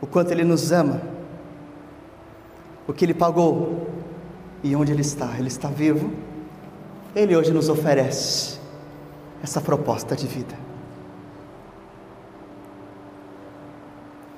O 0.00 0.06
quanto 0.06 0.30
ele 0.30 0.42
nos 0.42 0.72
ama. 0.72 1.02
O 2.88 2.94
que 2.94 3.04
ele 3.04 3.12
pagou. 3.12 3.86
E 4.62 4.74
onde 4.74 4.90
ele 4.90 5.02
está. 5.02 5.34
Ele 5.38 5.48
está 5.48 5.68
vivo. 5.68 6.10
Ele 7.14 7.36
hoje 7.36 7.52
nos 7.52 7.68
oferece 7.68 8.58
essa 9.42 9.60
proposta 9.60 10.16
de 10.16 10.26
vida. 10.26 10.54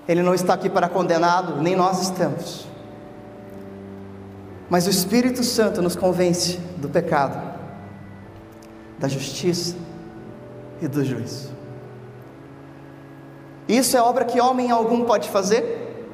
Ele 0.08 0.24
não 0.24 0.34
está 0.34 0.54
aqui 0.54 0.68
para 0.68 0.88
condená-lo, 0.88 1.62
nem 1.62 1.76
nós 1.76 2.02
estamos. 2.02 2.66
Mas 4.68 4.88
o 4.88 4.90
Espírito 4.90 5.44
Santo 5.44 5.80
nos 5.80 5.94
convence 5.94 6.58
do 6.78 6.88
pecado, 6.88 7.47
da 8.98 9.08
justiça 9.08 9.76
e 10.80 10.88
do 10.88 11.04
juízo. 11.04 11.50
Isso 13.68 13.96
é 13.96 14.02
obra 14.02 14.24
que 14.24 14.40
homem 14.40 14.70
algum 14.70 15.04
pode 15.04 15.28
fazer, 15.28 16.06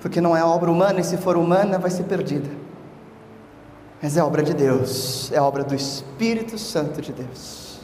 porque 0.00 0.20
não 0.20 0.36
é 0.36 0.42
obra 0.42 0.70
humana, 0.70 1.00
e 1.00 1.04
se 1.04 1.16
for 1.16 1.36
humana, 1.36 1.78
vai 1.78 1.90
ser 1.90 2.04
perdida. 2.04 2.48
Mas 4.02 4.16
é 4.16 4.22
obra 4.22 4.42
de 4.42 4.54
Deus, 4.54 5.30
é 5.32 5.40
obra 5.40 5.64
do 5.64 5.74
Espírito 5.74 6.56
Santo 6.56 7.02
de 7.02 7.12
Deus. 7.12 7.80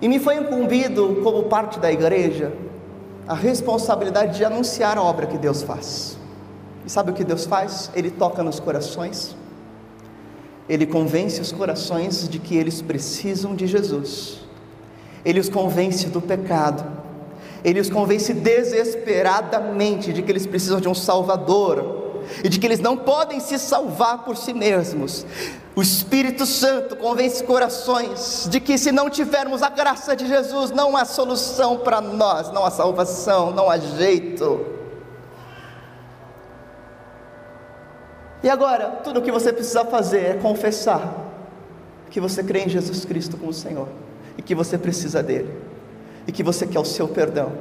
E 0.00 0.08
me 0.08 0.18
foi 0.18 0.36
incumbido, 0.36 1.20
como 1.22 1.44
parte 1.44 1.78
da 1.78 1.92
igreja, 1.92 2.52
a 3.26 3.34
responsabilidade 3.34 4.36
de 4.36 4.44
anunciar 4.44 4.98
a 4.98 5.02
obra 5.02 5.26
que 5.26 5.38
Deus 5.38 5.62
faz. 5.62 6.18
E 6.84 6.90
sabe 6.90 7.10
o 7.10 7.14
que 7.14 7.24
Deus 7.24 7.44
faz? 7.44 7.90
Ele 7.94 8.10
toca 8.10 8.42
nos 8.42 8.60
corações, 8.60 9.36
ele 10.68 10.86
convence 10.86 11.40
os 11.40 11.52
corações 11.52 12.28
de 12.28 12.38
que 12.38 12.56
eles 12.56 12.82
precisam 12.82 13.54
de 13.54 13.66
Jesus, 13.66 14.40
ele 15.24 15.40
os 15.40 15.48
convence 15.48 16.06
do 16.08 16.20
pecado, 16.20 16.84
ele 17.64 17.80
os 17.80 17.90
convence 17.90 18.32
desesperadamente 18.32 20.12
de 20.12 20.22
que 20.22 20.30
eles 20.30 20.46
precisam 20.46 20.80
de 20.80 20.88
um 20.88 20.94
Salvador 20.94 22.04
e 22.42 22.48
de 22.48 22.58
que 22.58 22.66
eles 22.66 22.80
não 22.80 22.96
podem 22.96 23.40
se 23.40 23.58
salvar 23.58 24.24
por 24.24 24.36
si 24.36 24.52
mesmos. 24.52 25.24
O 25.74 25.82
Espírito 25.82 26.46
Santo 26.46 26.96
convence 26.96 27.44
corações 27.44 28.48
de 28.50 28.60
que 28.60 28.78
se 28.78 28.90
não 28.90 29.10
tivermos 29.10 29.62
a 29.62 29.68
graça 29.68 30.16
de 30.16 30.26
Jesus, 30.26 30.70
não 30.70 30.96
há 30.96 31.04
solução 31.04 31.78
para 31.78 32.00
nós, 32.00 32.50
não 32.52 32.64
há 32.64 32.70
salvação, 32.70 33.52
não 33.52 33.70
há 33.70 33.78
jeito. 33.78 34.75
E 38.42 38.50
agora, 38.50 39.00
tudo 39.02 39.20
o 39.20 39.22
que 39.22 39.32
você 39.32 39.52
precisa 39.52 39.84
fazer 39.84 40.24
é 40.24 40.34
confessar 40.34 41.24
que 42.10 42.20
você 42.20 42.42
crê 42.42 42.60
em 42.60 42.68
Jesus 42.68 43.04
Cristo 43.04 43.36
como 43.36 43.52
Senhor 43.52 43.88
e 44.38 44.42
que 44.42 44.54
você 44.54 44.78
precisa 44.78 45.22
dele 45.22 45.50
e 46.26 46.32
que 46.32 46.42
você 46.42 46.66
quer 46.66 46.78
o 46.78 46.84
seu 46.84 47.08
perdão. 47.08 47.52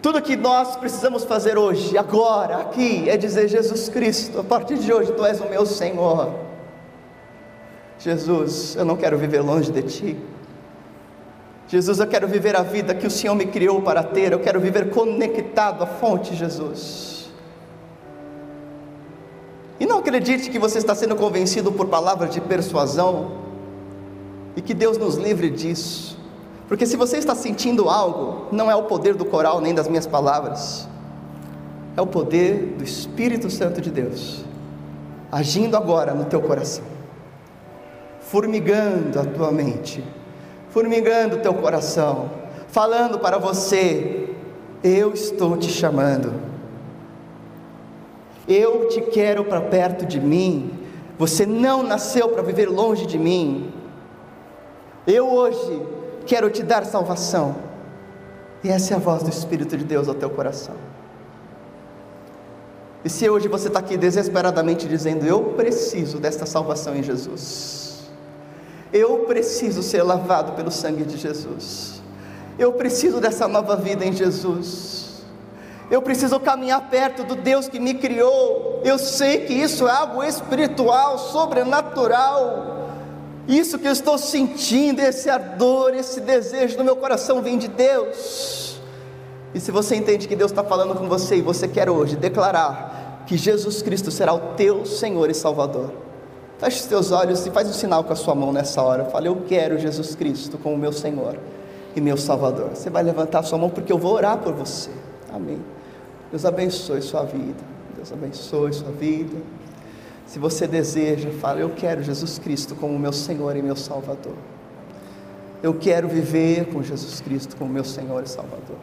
Tudo 0.00 0.20
que 0.20 0.34
nós 0.34 0.76
precisamos 0.76 1.24
fazer 1.24 1.56
hoje, 1.56 1.96
agora, 1.96 2.56
aqui, 2.58 3.08
é 3.08 3.16
dizer: 3.16 3.48
Jesus 3.48 3.88
Cristo, 3.88 4.40
a 4.40 4.44
partir 4.44 4.76
de 4.78 4.92
hoje 4.92 5.12
tu 5.12 5.24
és 5.24 5.40
o 5.40 5.48
meu 5.48 5.64
Senhor. 5.64 6.34
Jesus, 7.98 8.74
eu 8.74 8.84
não 8.84 8.96
quero 8.96 9.16
viver 9.16 9.40
longe 9.40 9.70
de 9.70 9.82
Ti. 9.82 10.16
Jesus, 11.68 12.00
eu 12.00 12.06
quero 12.06 12.26
viver 12.26 12.56
a 12.56 12.62
vida 12.62 12.94
que 12.94 13.06
o 13.06 13.10
Senhor 13.10 13.34
me 13.34 13.46
criou 13.46 13.80
para 13.80 14.02
ter, 14.02 14.32
eu 14.32 14.40
quero 14.40 14.58
viver 14.58 14.90
conectado 14.90 15.84
à 15.84 15.86
fonte, 15.86 16.34
Jesus. 16.34 17.21
E 19.82 19.86
não 19.86 19.98
acredite 19.98 20.48
que 20.48 20.58
você 20.60 20.78
está 20.78 20.94
sendo 20.94 21.16
convencido 21.16 21.72
por 21.72 21.88
palavras 21.88 22.30
de 22.30 22.40
persuasão, 22.40 23.32
e 24.54 24.62
que 24.62 24.72
Deus 24.72 24.96
nos 24.96 25.16
livre 25.16 25.50
disso, 25.50 26.16
porque 26.68 26.86
se 26.86 26.96
você 26.96 27.16
está 27.16 27.34
sentindo 27.34 27.88
algo, 27.88 28.46
não 28.54 28.70
é 28.70 28.76
o 28.76 28.84
poder 28.84 29.14
do 29.14 29.24
coral 29.24 29.60
nem 29.60 29.74
das 29.74 29.88
minhas 29.88 30.06
palavras, 30.06 30.88
é 31.96 32.00
o 32.00 32.06
poder 32.06 32.76
do 32.78 32.84
Espírito 32.84 33.50
Santo 33.50 33.80
de 33.80 33.90
Deus, 33.90 34.44
agindo 35.32 35.76
agora 35.76 36.14
no 36.14 36.26
teu 36.26 36.40
coração 36.40 36.92
formigando 38.32 39.20
a 39.20 39.24
tua 39.24 39.52
mente, 39.52 40.02
formigando 40.70 41.36
o 41.36 41.38
teu 41.40 41.52
coração, 41.52 42.30
falando 42.68 43.18
para 43.18 43.36
você: 43.36 44.30
Eu 44.82 45.12
estou 45.12 45.54
te 45.58 45.68
chamando, 45.68 46.32
eu 48.48 48.88
te 48.88 49.00
quero 49.00 49.44
para 49.44 49.60
perto 49.60 50.04
de 50.04 50.20
mim. 50.20 50.70
Você 51.18 51.46
não 51.46 51.82
nasceu 51.82 52.28
para 52.28 52.42
viver 52.42 52.68
longe 52.68 53.06
de 53.06 53.18
mim. 53.18 53.72
Eu 55.06 55.30
hoje 55.30 55.82
quero 56.26 56.50
te 56.50 56.62
dar 56.62 56.84
salvação. 56.84 57.56
E 58.64 58.68
essa 58.68 58.94
é 58.94 58.96
a 58.96 59.00
voz 59.00 59.22
do 59.22 59.30
Espírito 59.30 59.76
de 59.76 59.84
Deus 59.84 60.08
ao 60.08 60.14
teu 60.14 60.30
coração. 60.30 60.76
E 63.04 63.10
se 63.10 63.28
hoje 63.28 63.48
você 63.48 63.68
está 63.68 63.80
aqui 63.80 63.96
desesperadamente 63.96 64.86
dizendo: 64.86 65.26
Eu 65.26 65.54
preciso 65.56 66.18
desta 66.18 66.46
salvação 66.46 66.94
em 66.94 67.02
Jesus 67.02 67.82
eu 68.92 69.20
preciso 69.20 69.82
ser 69.82 70.02
lavado 70.02 70.52
pelo 70.52 70.70
sangue 70.70 71.04
de 71.04 71.16
Jesus. 71.16 72.02
Eu 72.58 72.72
preciso 72.72 73.20
dessa 73.20 73.48
nova 73.48 73.74
vida 73.74 74.04
em 74.04 74.12
Jesus. 74.12 75.01
Eu 75.92 76.00
preciso 76.00 76.40
caminhar 76.40 76.88
perto 76.88 77.22
do 77.22 77.36
Deus 77.36 77.68
que 77.68 77.78
me 77.78 77.92
criou. 77.92 78.80
Eu 78.82 78.98
sei 78.98 79.44
que 79.44 79.52
isso 79.52 79.86
é 79.86 79.90
algo 79.90 80.24
espiritual, 80.24 81.18
sobrenatural. 81.18 82.88
Isso 83.46 83.78
que 83.78 83.86
eu 83.86 83.92
estou 83.92 84.16
sentindo, 84.16 85.00
esse 85.00 85.28
ardor, 85.28 85.92
esse 85.92 86.18
desejo 86.18 86.78
no 86.78 86.84
meu 86.84 86.96
coração 86.96 87.42
vem 87.42 87.58
de 87.58 87.68
Deus. 87.68 88.80
E 89.54 89.60
se 89.60 89.70
você 89.70 89.94
entende 89.94 90.26
que 90.26 90.34
Deus 90.34 90.50
está 90.50 90.64
falando 90.64 90.94
com 90.94 91.06
você 91.06 91.36
e 91.36 91.42
você 91.42 91.68
quer 91.68 91.90
hoje 91.90 92.16
declarar 92.16 93.24
que 93.26 93.36
Jesus 93.36 93.82
Cristo 93.82 94.10
será 94.10 94.32
o 94.32 94.54
teu 94.56 94.86
Senhor 94.86 95.28
e 95.28 95.34
Salvador, 95.34 95.92
Feche 96.58 96.80
os 96.80 96.86
teus 96.86 97.10
olhos 97.10 97.44
e 97.44 97.50
faz 97.50 97.68
um 97.68 97.72
sinal 97.72 98.04
com 98.04 98.14
a 98.14 98.16
sua 98.16 98.36
mão 98.36 98.50
nessa 98.50 98.80
hora. 98.80 99.04
Fale, 99.06 99.26
eu 99.28 99.42
quero 99.46 99.78
Jesus 99.78 100.14
Cristo 100.14 100.56
como 100.56 100.78
meu 100.78 100.92
Senhor 100.92 101.36
e 101.94 102.00
meu 102.00 102.16
Salvador. 102.16 102.70
Você 102.72 102.88
vai 102.88 103.02
levantar 103.02 103.40
a 103.40 103.42
sua 103.42 103.58
mão 103.58 103.68
porque 103.68 103.92
eu 103.92 103.98
vou 103.98 104.14
orar 104.14 104.38
por 104.38 104.54
você. 104.54 104.88
Amém. 105.34 105.60
Deus 106.32 106.46
abençoe 106.46 107.02
sua 107.02 107.24
vida. 107.24 107.62
Deus 107.94 108.10
abençoe 108.10 108.72
sua 108.72 108.90
vida. 108.90 109.36
Se 110.26 110.38
você 110.38 110.66
deseja, 110.66 111.28
fale, 111.30 111.60
eu 111.60 111.68
quero 111.68 112.02
Jesus 112.02 112.38
Cristo 112.38 112.74
como 112.74 112.98
meu 112.98 113.12
Senhor 113.12 113.54
e 113.54 113.60
meu 113.60 113.76
Salvador. 113.76 114.34
Eu 115.62 115.74
quero 115.74 116.08
viver 116.08 116.72
com 116.72 116.82
Jesus 116.82 117.20
Cristo 117.20 117.54
como 117.54 117.70
meu 117.70 117.84
Senhor 117.84 118.22
e 118.24 118.28
Salvador. 118.28 118.78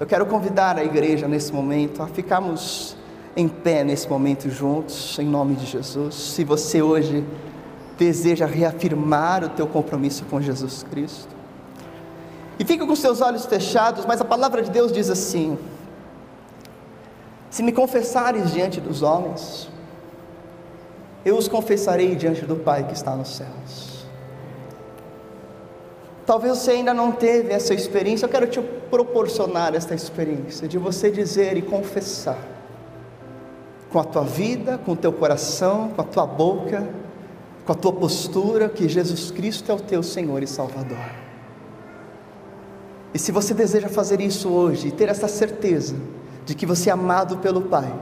Eu 0.00 0.06
quero 0.06 0.24
convidar 0.24 0.78
a 0.78 0.82
igreja 0.82 1.28
nesse 1.28 1.52
momento 1.52 2.02
a 2.02 2.06
ficarmos 2.06 2.96
em 3.36 3.46
pé 3.46 3.84
nesse 3.84 4.08
momento 4.08 4.48
juntos, 4.48 5.18
em 5.18 5.26
nome 5.26 5.56
de 5.56 5.66
Jesus. 5.66 6.14
Se 6.14 6.42
você 6.42 6.80
hoje 6.80 7.22
deseja 7.98 8.46
reafirmar 8.46 9.44
o 9.44 9.50
teu 9.50 9.66
compromisso 9.66 10.24
com 10.24 10.40
Jesus 10.40 10.86
Cristo, 10.90 11.36
e 12.58 12.64
fica 12.64 12.86
com 12.86 12.96
seus 12.96 13.20
olhos 13.20 13.44
fechados, 13.44 14.06
mas 14.06 14.22
a 14.22 14.24
palavra 14.24 14.62
de 14.62 14.70
Deus 14.70 14.90
diz 14.90 15.10
assim: 15.10 15.58
Se 17.50 17.62
me 17.62 17.72
confessares 17.72 18.52
diante 18.52 18.80
dos 18.80 19.02
homens, 19.02 19.68
eu 21.24 21.36
os 21.36 21.48
confessarei 21.48 22.14
diante 22.14 22.44
do 22.44 22.56
Pai 22.56 22.86
que 22.86 22.92
está 22.92 23.16
nos 23.16 23.36
céus. 23.36 24.06
Talvez 26.26 26.58
você 26.58 26.72
ainda 26.72 26.92
não 26.92 27.10
teve 27.10 27.52
essa 27.52 27.72
experiência, 27.72 28.26
eu 28.26 28.28
quero 28.28 28.46
te 28.46 28.60
proporcionar 28.60 29.74
esta 29.74 29.94
experiência 29.94 30.68
de 30.68 30.76
você 30.76 31.10
dizer 31.10 31.56
e 31.56 31.62
confessar 31.62 32.38
com 33.90 33.98
a 33.98 34.04
tua 34.04 34.24
vida, 34.24 34.76
com 34.76 34.92
o 34.92 34.96
teu 34.96 35.10
coração, 35.10 35.88
com 35.88 36.02
a 36.02 36.04
tua 36.04 36.26
boca, 36.26 36.86
com 37.64 37.72
a 37.72 37.74
tua 37.74 37.94
postura, 37.94 38.68
que 38.68 38.86
Jesus 38.86 39.30
Cristo 39.30 39.72
é 39.72 39.74
o 39.74 39.80
teu 39.80 40.02
Senhor 40.02 40.42
e 40.42 40.46
Salvador. 40.46 40.98
E 43.14 43.18
se 43.18 43.32
você 43.32 43.54
deseja 43.54 43.88
fazer 43.88 44.20
isso 44.20 44.50
hoje 44.50 44.88
e 44.88 44.90
ter 44.92 45.08
essa 45.08 45.28
certeza 45.28 45.96
de 46.48 46.54
que 46.54 46.64
você 46.64 46.88
é 46.88 46.92
amado 46.94 47.36
pelo 47.36 47.60
Pai 47.60 47.92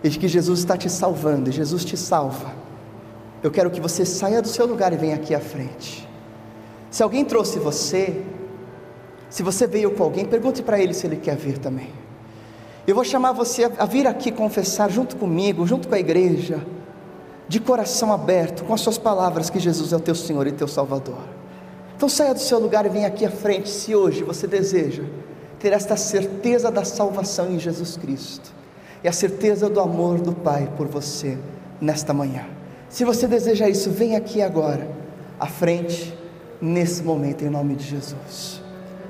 e 0.00 0.08
de 0.08 0.16
que 0.16 0.28
Jesus 0.28 0.60
está 0.60 0.76
te 0.76 0.88
salvando 0.88 1.50
e 1.50 1.52
Jesus 1.52 1.84
te 1.84 1.96
salva, 1.96 2.52
eu 3.42 3.50
quero 3.50 3.68
que 3.68 3.80
você 3.80 4.04
saia 4.04 4.40
do 4.40 4.46
seu 4.46 4.64
lugar 4.64 4.92
e 4.92 4.96
venha 4.96 5.16
aqui 5.16 5.34
à 5.34 5.40
frente. 5.40 6.08
Se 6.88 7.02
alguém 7.02 7.24
trouxe 7.24 7.58
você, 7.58 8.22
se 9.28 9.42
você 9.42 9.66
veio 9.66 9.90
com 9.90 10.04
alguém, 10.04 10.24
pergunte 10.24 10.62
para 10.62 10.78
ele 10.78 10.94
se 10.94 11.04
ele 11.04 11.16
quer 11.16 11.36
vir 11.36 11.58
também. 11.58 11.90
Eu 12.86 12.94
vou 12.94 13.02
chamar 13.02 13.32
você 13.32 13.64
a 13.64 13.86
vir 13.86 14.06
aqui 14.06 14.30
confessar 14.30 14.88
junto 14.88 15.16
comigo, 15.16 15.66
junto 15.66 15.88
com 15.88 15.96
a 15.96 15.98
igreja, 15.98 16.64
de 17.48 17.58
coração 17.58 18.12
aberto, 18.12 18.62
com 18.62 18.72
as 18.72 18.82
suas 18.82 18.98
palavras, 18.98 19.50
que 19.50 19.58
Jesus 19.58 19.92
é 19.92 19.96
o 19.96 20.00
teu 20.00 20.14
Senhor 20.14 20.46
e 20.46 20.52
teu 20.52 20.68
Salvador. 20.68 21.24
Então 21.96 22.08
saia 22.08 22.34
do 22.34 22.40
seu 22.40 22.60
lugar 22.60 22.86
e 22.86 22.88
venha 22.88 23.08
aqui 23.08 23.26
à 23.26 23.30
frente, 23.32 23.68
se 23.68 23.96
hoje 23.96 24.22
você 24.22 24.46
deseja 24.46 25.02
ter 25.64 25.72
esta 25.72 25.96
certeza 25.96 26.70
da 26.70 26.84
salvação 26.84 27.50
em 27.50 27.58
Jesus 27.58 27.96
Cristo 27.96 28.52
e 29.02 29.08
a 29.08 29.12
certeza 29.12 29.66
do 29.66 29.80
amor 29.80 30.20
do 30.20 30.34
Pai 30.34 30.70
por 30.76 30.86
você 30.86 31.38
nesta 31.80 32.12
manhã. 32.12 32.44
Se 32.90 33.02
você 33.02 33.26
deseja 33.26 33.66
isso, 33.66 33.90
venha 33.90 34.18
aqui 34.18 34.42
agora, 34.42 34.86
à 35.40 35.46
frente, 35.46 36.14
nesse 36.60 37.02
momento, 37.02 37.46
em 37.46 37.48
nome 37.48 37.76
de 37.76 37.84
Jesus, 37.84 38.60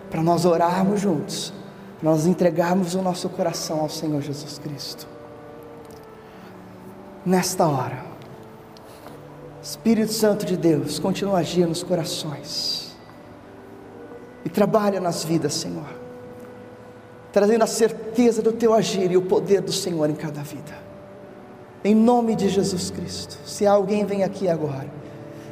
para 0.09 0.23
nós 0.23 0.45
orarmos 0.45 1.01
juntos 1.01 1.53
nós 2.01 2.27
entregarmos 2.27 2.95
o 2.95 3.01
nosso 3.03 3.31
coração 3.31 3.81
ao 3.81 3.89
Senhor 3.89 4.21
Jesus 4.21 4.59
Cristo. 4.59 5.09
Nesta 7.25 7.67
hora, 7.67 8.05
Espírito 9.63 10.13
Santo 10.13 10.45
de 10.45 10.55
Deus, 10.55 10.99
continua 10.99 11.39
a 11.39 11.41
agir 11.41 11.67
nos 11.67 11.83
corações 11.83 12.95
e 14.45 14.51
trabalha 14.51 15.01
nas 15.01 15.25
vidas, 15.25 15.55
Senhor, 15.55 16.04
trazendo 17.35 17.65
a 17.65 17.67
certeza 17.67 18.41
do 18.41 18.53
teu 18.53 18.73
agir 18.73 19.11
e 19.11 19.17
o 19.17 19.23
poder 19.23 19.61
do 19.61 19.73
Senhor 19.73 20.09
em 20.09 20.15
cada 20.15 20.41
vida. 20.41 20.73
Em 21.83 21.93
nome 21.93 22.37
de 22.37 22.49
Jesus 22.49 22.93
Cristo. 22.93 23.37
Se 23.45 23.67
alguém 23.67 24.07
vem 24.07 24.23
aqui 24.23 24.49
agora, 24.49 24.87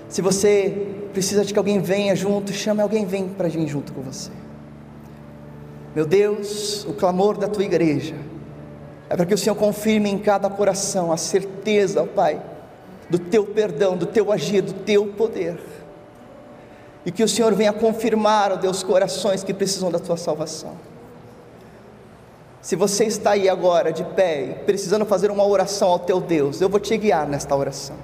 se 0.08 0.22
você 0.22 0.86
precisa 1.12 1.44
de 1.44 1.52
que 1.52 1.58
alguém 1.58 1.80
venha 1.80 2.14
junto, 2.14 2.52
chame 2.52 2.80
alguém 2.80 3.04
vem 3.04 3.28
para 3.28 3.48
vir 3.48 3.66
junto 3.66 3.92
com 3.92 4.00
você. 4.00 4.30
Meu 5.92 6.06
Deus, 6.06 6.84
o 6.84 6.92
clamor 6.92 7.36
da 7.36 7.48
tua 7.48 7.64
igreja 7.64 8.14
é 9.10 9.16
para 9.16 9.26
que 9.26 9.34
o 9.34 9.38
Senhor 9.38 9.56
confirme 9.56 10.08
em 10.08 10.18
cada 10.18 10.48
coração 10.48 11.10
a 11.10 11.16
certeza, 11.16 12.00
ó 12.00 12.06
Pai, 12.06 12.40
do 13.10 13.18
teu 13.18 13.44
perdão, 13.44 13.96
do 13.96 14.06
teu 14.06 14.30
agir, 14.30 14.60
do 14.60 14.72
teu 14.72 15.08
poder. 15.08 15.58
E 17.04 17.10
que 17.10 17.24
o 17.24 17.28
Senhor 17.28 17.52
venha 17.56 17.72
confirmar, 17.72 18.52
ó 18.52 18.56
Deus, 18.56 18.84
corações 18.84 19.42
que 19.42 19.52
precisam 19.52 19.90
da 19.90 19.98
tua 19.98 20.16
salvação. 20.16 20.91
Se 22.62 22.76
você 22.76 23.06
está 23.06 23.32
aí 23.32 23.48
agora 23.48 23.92
de 23.92 24.04
pé, 24.04 24.62
precisando 24.64 25.04
fazer 25.04 25.32
uma 25.32 25.44
oração 25.44 25.88
ao 25.88 25.98
teu 25.98 26.20
Deus, 26.20 26.60
eu 26.60 26.68
vou 26.68 26.78
te 26.78 26.96
guiar 26.96 27.26
nesta 27.26 27.56
oração. 27.56 27.96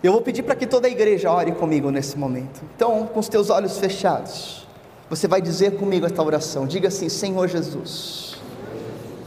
Eu 0.00 0.12
vou 0.12 0.22
pedir 0.22 0.44
para 0.44 0.54
que 0.54 0.64
toda 0.64 0.86
a 0.86 0.90
igreja 0.90 1.28
ore 1.32 1.50
comigo 1.50 1.90
nesse 1.90 2.16
momento. 2.16 2.62
Então, 2.76 3.08
com 3.12 3.18
os 3.18 3.28
teus 3.28 3.50
olhos 3.50 3.76
fechados. 3.76 4.64
Você 5.10 5.26
vai 5.26 5.42
dizer 5.42 5.76
comigo 5.76 6.06
esta 6.06 6.22
oração. 6.22 6.68
Diga 6.68 6.86
assim: 6.86 7.08
Senhor 7.08 7.48
Jesus, 7.48 8.36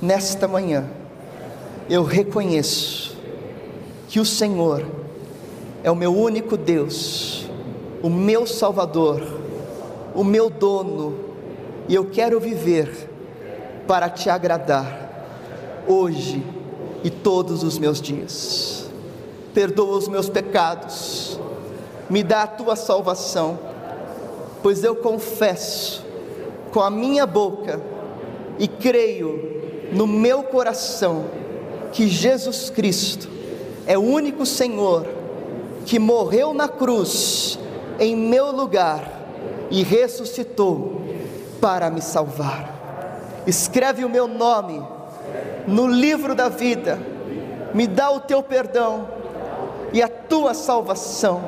nesta 0.02 0.48
manhã 0.48 0.86
eu 1.90 2.04
reconheço 2.04 3.18
que 4.08 4.18
o 4.18 4.26
Senhor 4.26 4.86
é 5.84 5.92
o 5.92 5.96
meu 5.96 6.16
único 6.16 6.56
Deus, 6.56 7.50
o 8.02 8.10
meu 8.10 8.48
Salvador, 8.48 9.22
o 10.16 10.24
meu 10.24 10.50
dono, 10.50 11.20
e 11.90 11.96
eu 11.96 12.06
quero 12.06 12.40
viver 12.40 13.11
para 13.88 14.10
te 14.10 14.30
agradar 14.30 15.84
hoje 15.88 16.44
e 17.04 17.10
todos 17.10 17.64
os 17.64 17.78
meus 17.78 18.02
dias. 18.02 18.90
Perdoa 19.54 19.98
os 19.98 20.08
meus 20.08 20.30
pecados, 20.30 21.40
me 22.10 22.24
dá 22.24 22.44
a 22.44 22.48
tua 22.48 22.76
salvação 22.76 23.72
pois 24.62 24.84
eu 24.84 24.96
confesso 24.96 26.04
com 26.72 26.82
a 26.82 26.90
minha 26.90 27.26
boca 27.26 27.82
e 28.60 28.68
creio 28.68 29.90
no 29.92 30.08
meu 30.08 30.44
coração 30.44 31.26
que 31.92 32.08
Jesus 32.08 32.70
Cristo 32.70 33.28
é 33.86 33.98
o 33.98 34.02
único 34.02 34.46
Senhor 34.46 35.06
que 35.86 36.00
morreu 36.00 36.54
na 36.54 36.68
cruz 36.68 37.60
em 38.00 38.16
meu 38.16 38.52
lugar 38.52 39.20
e 39.70 39.84
ressuscitou 39.84 41.02
para 41.60 41.90
me 41.90 42.02
salvar. 42.02 42.81
Escreve 43.46 44.06
o 44.06 44.10
meu 44.10 44.28
nome 44.28 44.82
no 45.68 45.88
livro 45.88 46.36
da 46.36 46.50
vida, 46.50 47.00
me 47.74 47.88
dá 47.88 48.12
o 48.12 48.20
teu 48.20 48.42
perdão 48.44 49.08
e 49.94 50.02
a 50.02 50.08
tua 50.08 50.54
salvação, 50.54 51.42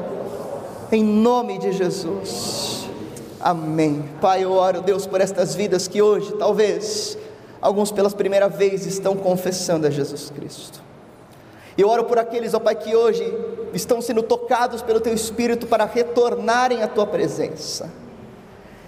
em 0.91 1.03
nome 1.03 1.58
de 1.58 1.71
Jesus. 1.71 2.88
Amém. 3.39 4.06
Pai, 4.21 4.43
eu 4.43 4.51
oro, 4.51 4.82
Deus, 4.82 5.06
por 5.06 5.19
estas 5.19 5.53
vidas 5.53 5.88
que 5.88 6.01
hoje, 6.01 6.32
talvez, 6.34 7.17
alguns 7.62 7.91
pela 7.91 8.10
primeira 8.10 8.47
vez 8.47 8.86
estão 8.86 9.15
confessando 9.15 9.88
a 9.88 9.89
Jesus 9.89 10.29
Cristo. 10.29 10.82
Eu 11.77 11.89
oro 11.89 12.06
por 12.06 12.19
aqueles, 12.19 12.53
ó 12.53 12.60
Pai, 12.60 12.75
que 12.75 12.95
hoje 12.95 13.25
estão 13.73 14.01
sendo 14.01 14.21
tocados 14.21 14.82
pelo 14.82 15.01
Teu 15.01 15.13
Espírito 15.13 15.65
para 15.65 15.86
retornarem 15.86 16.84
à 16.84 16.88
Tua 16.88 17.08
presença. 17.08 17.89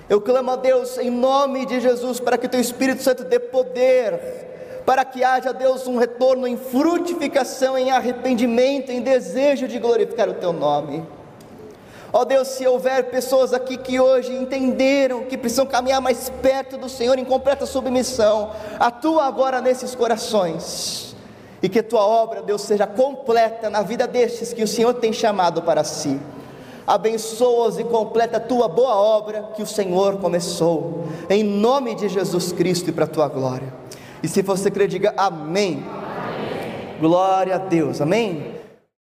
Eu 0.07 0.21
clamo 0.21 0.51
a 0.51 0.55
Deus 0.55 0.99
em 0.99 1.09
nome 1.09 1.65
de 1.65 1.79
Jesus 1.79 2.19
para 2.19 2.37
que 2.37 2.47
Teu 2.47 2.59
Espírito 2.59 3.01
Santo 3.01 3.23
dê 3.23 3.39
poder, 3.39 4.83
para 4.85 5.03
que 5.03 5.23
haja, 5.23 5.51
Deus, 5.51 5.87
um 5.87 5.97
retorno 5.97 6.47
em 6.47 6.55
frutificação, 6.55 7.75
em 7.75 7.89
arrependimento, 7.89 8.91
em 8.91 9.01
desejo 9.01 9.67
de 9.67 9.79
glorificar 9.79 10.29
o 10.29 10.35
Teu 10.35 10.53
nome. 10.53 11.03
Ó 12.13 12.23
Deus, 12.23 12.49
se 12.49 12.67
houver 12.67 13.09
pessoas 13.09 13.51
aqui 13.51 13.77
que 13.77 13.99
hoje 13.99 14.31
entenderam 14.31 15.23
que 15.23 15.37
precisam 15.37 15.65
caminhar 15.65 15.99
mais 15.99 16.29
perto 16.29 16.77
do 16.77 16.87
Senhor 16.87 17.17
em 17.17 17.25
completa 17.25 17.65
submissão, 17.65 18.51
atua 18.79 19.25
agora 19.25 19.59
nesses 19.59 19.95
corações. 19.95 21.15
E 21.63 21.67
que 21.67 21.81
tua 21.81 22.05
obra, 22.05 22.43
Deus, 22.43 22.61
seja 22.61 22.85
completa 22.85 23.71
na 23.71 23.81
vida 23.81 24.05
destes 24.05 24.53
que 24.53 24.61
o 24.61 24.67
Senhor 24.67 24.93
tem 24.93 25.11
chamado 25.11 25.63
para 25.63 25.83
si. 25.83 26.19
Abençoa-os 26.87 27.79
e 27.79 27.83
completa 27.83 28.37
a 28.37 28.39
tua 28.39 28.67
boa 28.67 28.95
obra 28.95 29.49
que 29.55 29.63
o 29.63 29.67
Senhor 29.67 30.17
começou. 30.17 31.05
Em 31.29 31.43
nome 31.43 31.95
de 31.95 32.07
Jesus 32.07 32.51
Cristo 32.51 32.89
e 32.89 32.93
para 32.93 33.05
a 33.05 33.07
tua 33.07 33.27
glória. 33.27 33.73
E 34.21 34.27
se 34.27 34.41
você 34.41 34.69
crer, 34.69 34.87
diga 34.87 35.13
amém. 35.17 35.83
amém. 35.83 36.99
Glória 36.99 37.55
a 37.55 37.57
Deus. 37.57 38.01
Amém. 38.01 38.54